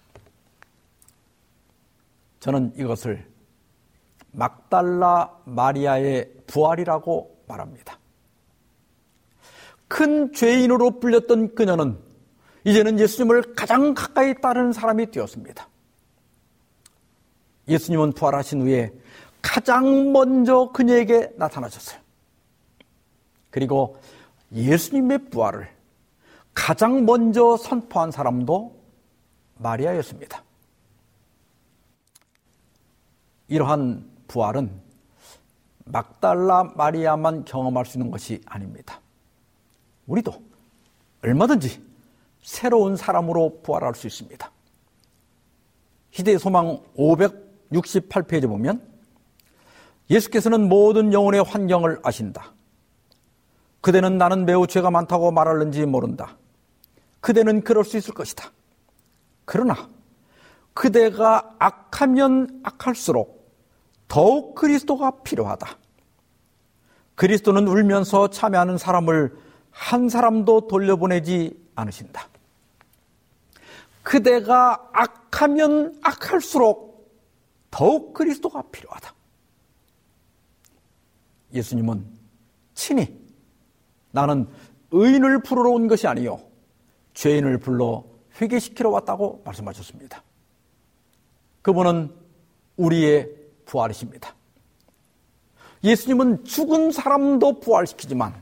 [2.40, 3.26] 저는 이것을
[4.32, 7.98] 막달라 마리아의 부활이라고 말합니다.
[9.88, 11.98] 큰 죄인으로 불렸던 그녀는
[12.64, 15.66] 이제는 예수님을 가장 가까이 따르는 사람이 되었습니다.
[17.68, 18.92] 예수님은 부활하신 후에
[19.44, 22.00] 가장 먼저 그녀에게 나타나셨어요.
[23.50, 24.00] 그리고
[24.52, 25.68] 예수님의 부활을
[26.54, 28.74] 가장 먼저 선포한 사람도
[29.58, 30.42] 마리아였습니다.
[33.48, 34.80] 이러한 부활은
[35.84, 39.02] 막달라 마리아만 경험할 수 있는 것이 아닙니다.
[40.06, 40.32] 우리도
[41.22, 41.84] 얼마든지
[42.42, 44.50] 새로운 사람으로 부활할 수 있습니다.
[46.12, 48.93] 희대의 소망 568페이지 보면
[50.10, 52.52] 예수께서는 모든 영혼의 환경을 아신다.
[53.80, 56.36] 그대는 나는 매우 죄가 많다고 말하는지 모른다.
[57.20, 58.50] 그대는 그럴 수 있을 것이다.
[59.44, 59.88] 그러나
[60.74, 63.52] 그대가 악하면 악할수록
[64.08, 65.78] 더욱 그리스도가 필요하다.
[67.14, 69.36] 그리스도는 울면서 참여하는 사람을
[69.70, 72.28] 한 사람도 돌려보내지 않으신다.
[74.02, 77.10] 그대가 악하면 악할수록
[77.70, 79.12] 더욱 그리스도가 필요하다.
[81.54, 82.04] 예수님은
[82.74, 83.16] 친히
[84.10, 84.48] 나는
[84.90, 86.40] 의인을 부르러 온 것이 아니요
[87.14, 88.04] 죄인을 불러
[88.40, 90.22] 회개시키러 왔다고 말씀하셨습니다.
[91.62, 92.12] 그분은
[92.76, 93.30] 우리의
[93.64, 94.34] 부활이십니다.
[95.84, 98.34] 예수님은 죽은 사람도 부활시키지만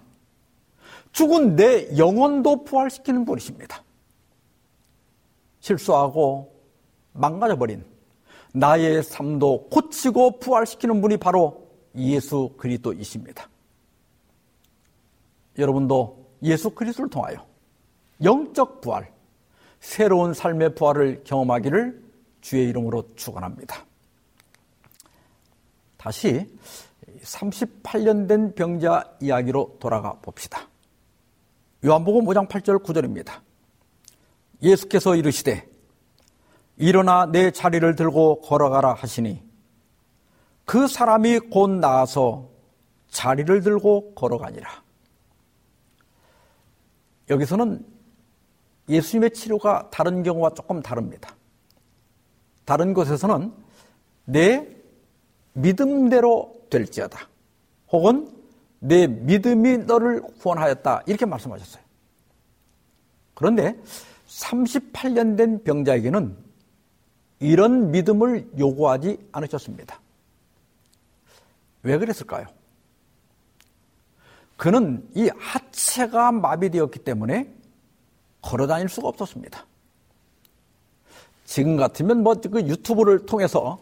[1.12, 3.82] 죽은 내 영혼도 부활시키는 분이십니다.
[5.60, 6.52] 실수하고
[7.12, 7.84] 망가져버린
[8.54, 11.61] 나의 삶도 고치고 부활시키는 분이 바로
[11.96, 13.48] 예수 그리스도이십니다.
[15.58, 17.46] 여러분도 예수 그리스도를 통하여
[18.22, 19.12] 영적 부활,
[19.80, 22.02] 새로운 삶의 부활을 경험하기를
[22.40, 23.84] 주의 이름으로 축원합니다.
[25.96, 26.46] 다시
[27.22, 30.68] 38년 된 병자 이야기로 돌아가 봅시다.
[31.84, 33.40] 요한복음 5장 8절 9절입니다.
[34.62, 35.68] 예수께서 이르시되
[36.76, 39.42] 일어나 내 자리를 들고 걸어가라 하시니
[40.64, 42.48] 그 사람이 곧 나와서
[43.08, 44.82] 자리를 들고 걸어가니라.
[47.30, 47.84] 여기서는
[48.88, 51.34] 예수님의 치료가 다른 경우와 조금 다릅니다.
[52.64, 53.52] 다른 곳에서는
[54.24, 54.66] 내
[55.54, 57.28] 믿음대로 될지어다.
[57.90, 58.30] 혹은
[58.78, 61.02] 내 믿음이 너를 구원하였다.
[61.06, 61.82] 이렇게 말씀하셨어요.
[63.34, 63.78] 그런데
[64.26, 66.36] 38년 된 병자에게는
[67.40, 70.01] 이런 믿음을 요구하지 않으셨습니다.
[71.82, 72.46] 왜 그랬을까요?
[74.56, 77.52] 그는 이 하체가 마비되었기 때문에
[78.40, 79.66] 걸어 다닐 수가 없었습니다.
[81.44, 83.78] 지금 같으면 뭐 그 유튜브를 통해서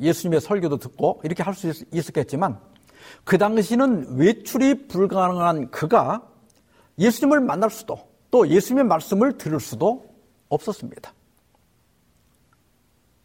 [0.00, 2.58] 예수님의 설교도 듣고 이렇게 할 수 있었겠지만
[3.24, 6.26] 그 당시는 외출이 불가능한 그가
[6.98, 10.08] 예수님을 만날 수도 또 예수님의 말씀을 들을 수도
[10.48, 11.12] 없었습니다.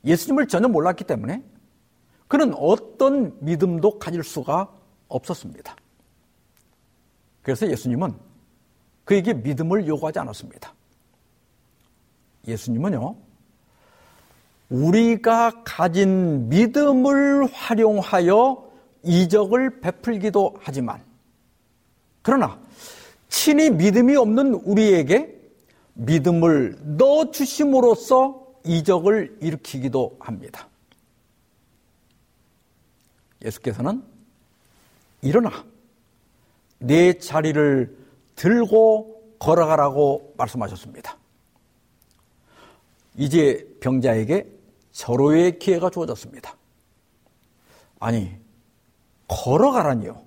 [0.03, 1.43] 예수님을 전혀 몰랐기 때문에
[2.28, 4.71] 그는 어떤 믿음도 가질 수가
[5.07, 5.75] 없었습니다.
[7.41, 8.13] 그래서 예수님은
[9.05, 10.73] 그에게 믿음을 요구하지 않았습니다.
[12.45, 13.15] 예수님은요,
[14.69, 18.69] 우리가 가진 믿음을 활용하여
[19.03, 21.01] 이적을 베풀기도 하지만,
[22.21, 22.59] 그러나
[23.30, 25.34] 친히 믿음이 없는 우리에게
[25.93, 30.67] 믿음을 넣어 주심으로써 이적을 일으키기도 합니다.
[33.43, 34.03] 예수께서는
[35.21, 35.65] 일어나
[36.79, 37.97] 내 자리를
[38.35, 41.17] 들고 걸어가라고 말씀하셨습니다.
[43.15, 44.47] 이제 병자에게
[44.91, 46.55] 절호의 기회가 주어졌습니다.
[47.99, 48.38] 아니,
[49.27, 50.23] 걸어가라니요.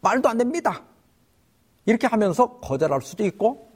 [0.00, 0.84] 말도 안 됩니다.
[1.86, 3.72] 이렇게 하면서 거절할 수도 있고,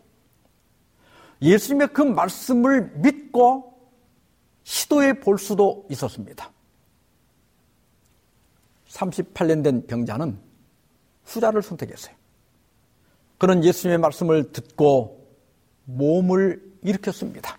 [1.40, 3.72] 예수님의 그 말씀을 믿고
[4.62, 6.50] 시도해 볼 수도 있었습니다.
[8.92, 10.38] 38년 된 병자는
[11.24, 12.14] 후자를 선택했어요.
[13.38, 15.26] 그는 예수님의 말씀을 듣고
[15.84, 17.58] 몸을 일으켰습니다.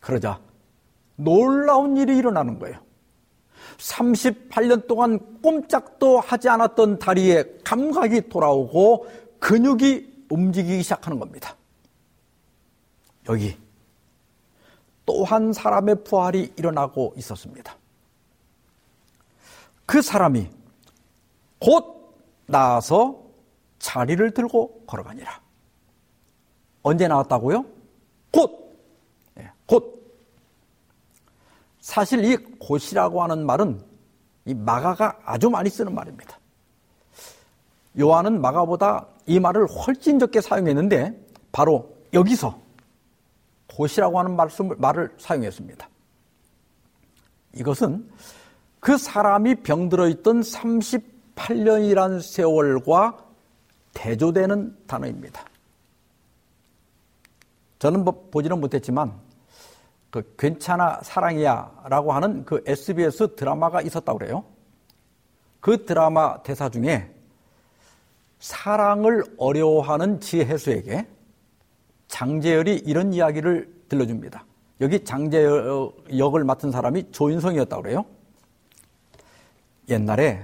[0.00, 0.40] 그러자
[1.16, 2.78] 놀라운 일이 일어나는 거예요.
[3.78, 9.06] 38년 동안 꼼짝도 하지 않았던 다리에 감각이 돌아오고
[9.38, 11.56] 근육이 움직이기 시작하는 겁니다.
[13.28, 13.56] 여기
[15.06, 17.76] 또한 사람의 부활이 일어나고 있었습니다.
[19.86, 20.50] 그 사람이
[21.58, 22.14] 곧
[22.46, 23.22] 나와서
[23.78, 25.40] 자리를 들고 걸어가니라.
[26.82, 27.64] 언제 나왔다고요?
[28.30, 28.78] 곧.
[29.34, 30.02] 네, 곧.
[31.80, 33.82] 사실 이 곧이라고 하는 말은
[34.46, 36.38] 이 마가가 아주 많이 쓰는 말입니다.
[37.98, 42.60] 요한은 마가보다 이 말을 훨씬 적게 사용했는데 바로 여기서
[43.68, 45.88] 곧이라고 하는 말씀을, 말을 사용했습니다.
[47.54, 48.10] 이것은
[48.84, 53.16] 그 사람이 병들어 있던 38년이란 세월과
[53.94, 55.42] 대조되는 단어입니다.
[57.78, 59.14] 저는 뭐 보지는 못했지만
[60.10, 64.44] 그 괜찮아 사랑이야라고 하는 그 SBS 드라마가 있었다고 그래요.
[65.60, 67.10] 그 드라마 대사 중에
[68.38, 71.08] 사랑을 어려워하는 지혜수에게
[72.08, 74.44] 장재열이 이런 이야기를 들려줍니다.
[74.82, 78.04] 여기 장재열 역을 맡은 사람이 조인성이었다고 그래요.
[79.88, 80.42] 옛날에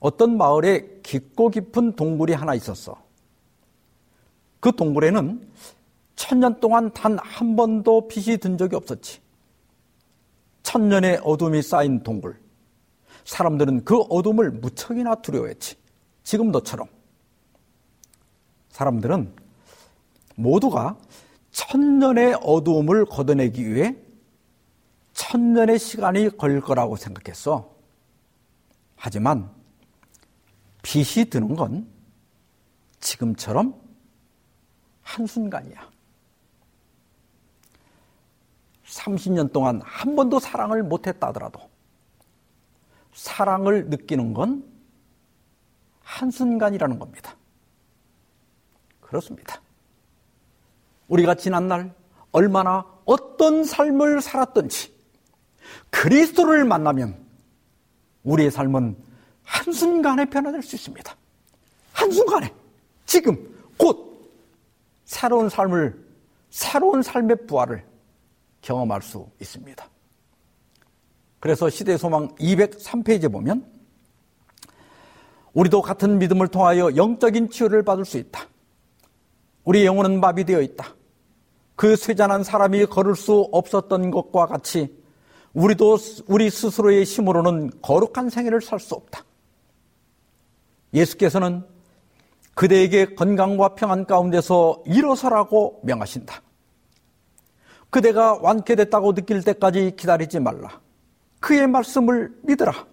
[0.00, 3.02] 어떤 마을에 깊고 깊은 동굴이 하나 있었어.
[4.60, 5.48] 그 동굴에는
[6.16, 9.20] 천년 동안 단 한 번도 빛이 든 적이 없었지.
[10.62, 12.38] 천년의 어둠이 쌓인 동굴.
[13.24, 15.76] 사람들은 그 어둠을 무척이나 두려워했지.
[16.22, 16.86] 지금 너처럼.
[18.70, 19.32] 사람들은
[20.36, 20.96] 모두가
[21.52, 23.96] 천년의 어두움을 걷어내기 위해
[25.12, 27.73] 천년의 시간이 걸릴 거라고 생각했어.
[29.04, 29.50] 하지만
[30.80, 31.86] 빛이 드는 건
[33.00, 33.78] 지금처럼
[35.02, 35.90] 한순간이야.
[38.86, 41.68] 30년 동안 한 번도 사랑을 못했다 하더라도
[43.12, 44.64] 사랑을 느끼는 건
[46.00, 47.36] 한순간이라는 겁니다.
[49.02, 49.60] 그렇습니다.
[51.08, 51.94] 우리가 지난날
[52.32, 54.98] 얼마나 어떤 삶을 살았던지
[55.90, 57.23] 그리스도를 만나면
[58.24, 58.96] 우리의 삶은
[59.44, 61.16] 한순간에 변화될 수 있습니다.
[61.92, 62.52] 한순간에
[63.06, 63.36] 지금
[63.76, 64.32] 곧
[65.04, 66.04] 새로운 삶을
[66.50, 67.84] 새로운 삶의 부활을
[68.62, 69.88] 경험할 수 있습니다.
[71.38, 73.70] 그래서 시대 소망 203페이지에 보면
[75.52, 78.48] 우리도 같은 믿음을 통하여 영적인 치유를 받을 수 있다.
[79.64, 80.94] 우리 영혼은 마비되어 있다.
[81.76, 85.03] 그 쇠잔한 사람이 걸을 수 없었던 것과 같이
[85.54, 89.24] 우리도 우리 스스로의 힘으로는 거룩한 생애를 살 수 없다.
[90.92, 91.64] 예수께서는
[92.54, 96.40] 그대에게 건강과 평안 가운데서 일어서라고 명하신다.
[97.90, 100.80] 그대가 완쾌됐다고 느낄 때까지 기다리지 말라.
[101.40, 102.86] 그의 말씀을 믿으라.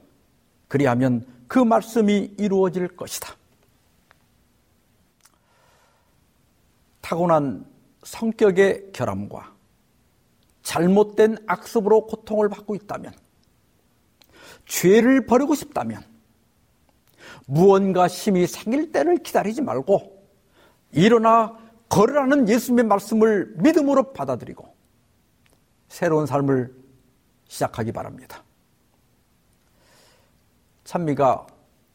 [0.67, 3.35] 그리하면 그 말씀이 이루어질 것이다.
[7.01, 7.65] 타고난
[8.03, 9.50] 성격의 결함과
[10.63, 13.13] 잘못된 악습으로 고통을 받고 있다면,
[14.65, 16.03] 죄를 버리고 싶다면,
[17.45, 20.21] 무언가 힘이 생길 때를 기다리지 말고,
[20.91, 21.57] 일어나
[21.89, 24.65] 걸으라는 예수님의 말씀을 믿음으로 받아들이고,
[25.89, 26.73] 새로운 삶을
[27.47, 28.43] 시작하기 바랍니다.
[30.85, 31.47] 찬미가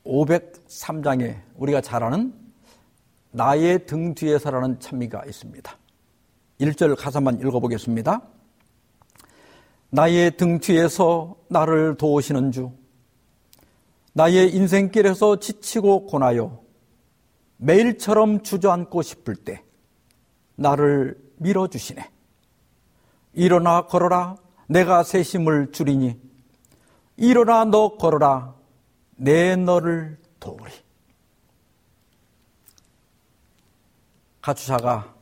[0.04, 2.34] 503장에 우리가 잘 아는
[3.30, 5.78] 나의 등 뒤에서라는 찬미가 있습니다.
[6.60, 8.22] 1절 가사만 읽어보겠습니다.
[9.90, 12.72] 나의 등 뒤에서 나를 도우시는 주,
[14.12, 16.60] 나의 인생길에서 지치고 고나요,
[17.58, 19.62] 매일처럼 주저앉고 싶을 때
[20.56, 22.10] 나를 밀어주시네.
[23.34, 26.18] 일어나 걸어라, 내가 새 힘을 주리니.
[27.18, 28.54] 일어나 너 걸어라,
[29.16, 30.72] 내 너를 도우리.
[34.40, 35.14] 가추사가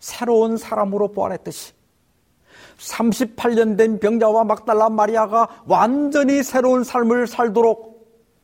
[0.00, 1.77] 새로운 사람으로 부활했듯이
[2.78, 7.98] 38년 된 병자와 막달라 마리아가 완전히 새로운 삶을 살도록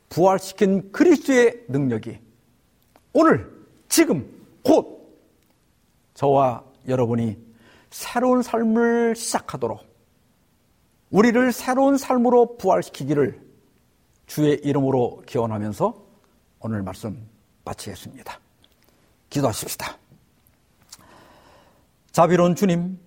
[0.08, 2.18] 부활시킨 그리스도의 능력이
[3.12, 3.50] 오늘
[3.88, 4.28] 지금
[4.62, 4.94] 곧
[6.14, 7.38] 저와 여러분이
[7.90, 9.80] 새로운 삶을 시작하도록
[11.10, 13.40] 우리를 새로운 삶으로 부활시키기를
[14.26, 15.94] 주의 이름으로 기원하면서
[16.60, 17.28] 오늘 말씀
[17.64, 18.40] 마치겠습니다.
[19.30, 19.96] 기도하십시다.
[22.10, 22.98] 자비로운 주님,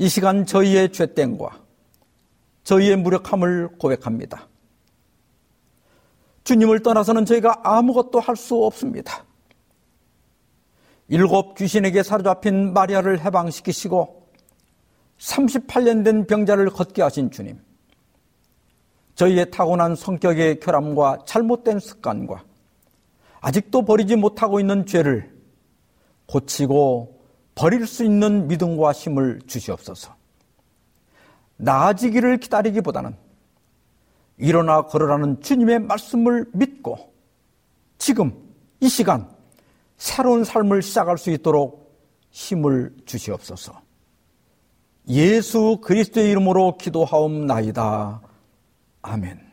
[0.00, 1.60] 이 시간 저희의 죄됨과
[2.64, 4.48] 저희의 무력함을 고백합니다.
[6.42, 9.26] 주님을 떠나서는 저희가 아무것도 할 수 없습니다.
[11.08, 14.26] 일곱 귀신에게 사로잡힌 마리아를 해방시키시고
[15.18, 17.60] 38년 된 병자를 걷게 하신 주님.
[19.16, 22.42] 저희의 타고난 성격의 결함과 잘못된 습관과
[23.42, 25.30] 아직도 버리지 못하고 있는 죄를
[26.24, 27.19] 고치고
[27.54, 30.14] 버릴 수 있는 믿음과 힘을 주시옵소서.
[31.56, 33.16] 나아지기를 기다리기보다는
[34.38, 37.12] 일어나 걸어라는 주님의 말씀을 믿고
[37.98, 38.32] 지금
[38.80, 39.28] 이 시간
[39.98, 43.80] 새로운 삶을 시작할 수 있도록 힘을 주시옵소서.
[45.08, 48.22] 예수 그리스도의 이름으로 기도하옵나이다.
[49.02, 49.49] 아멘.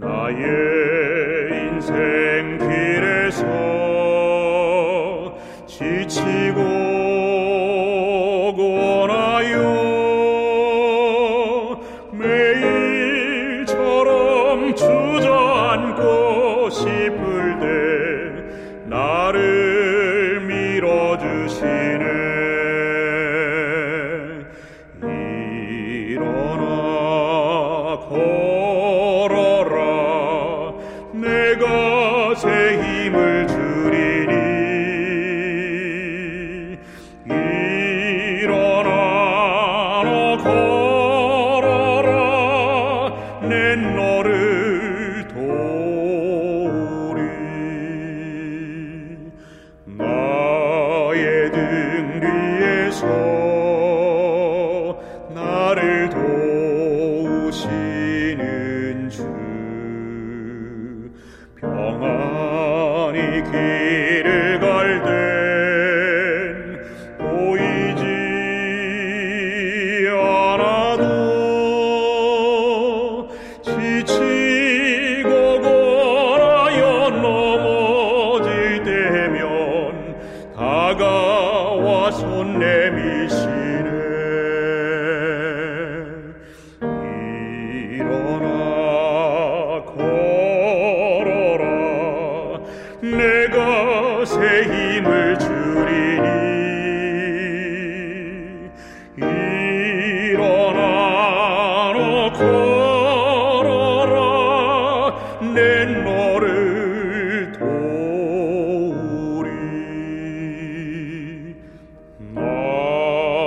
[0.00, 3.44] 나의 인생 길에서
[5.66, 6.79] 지치고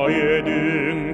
[0.09, 1.13] 이제는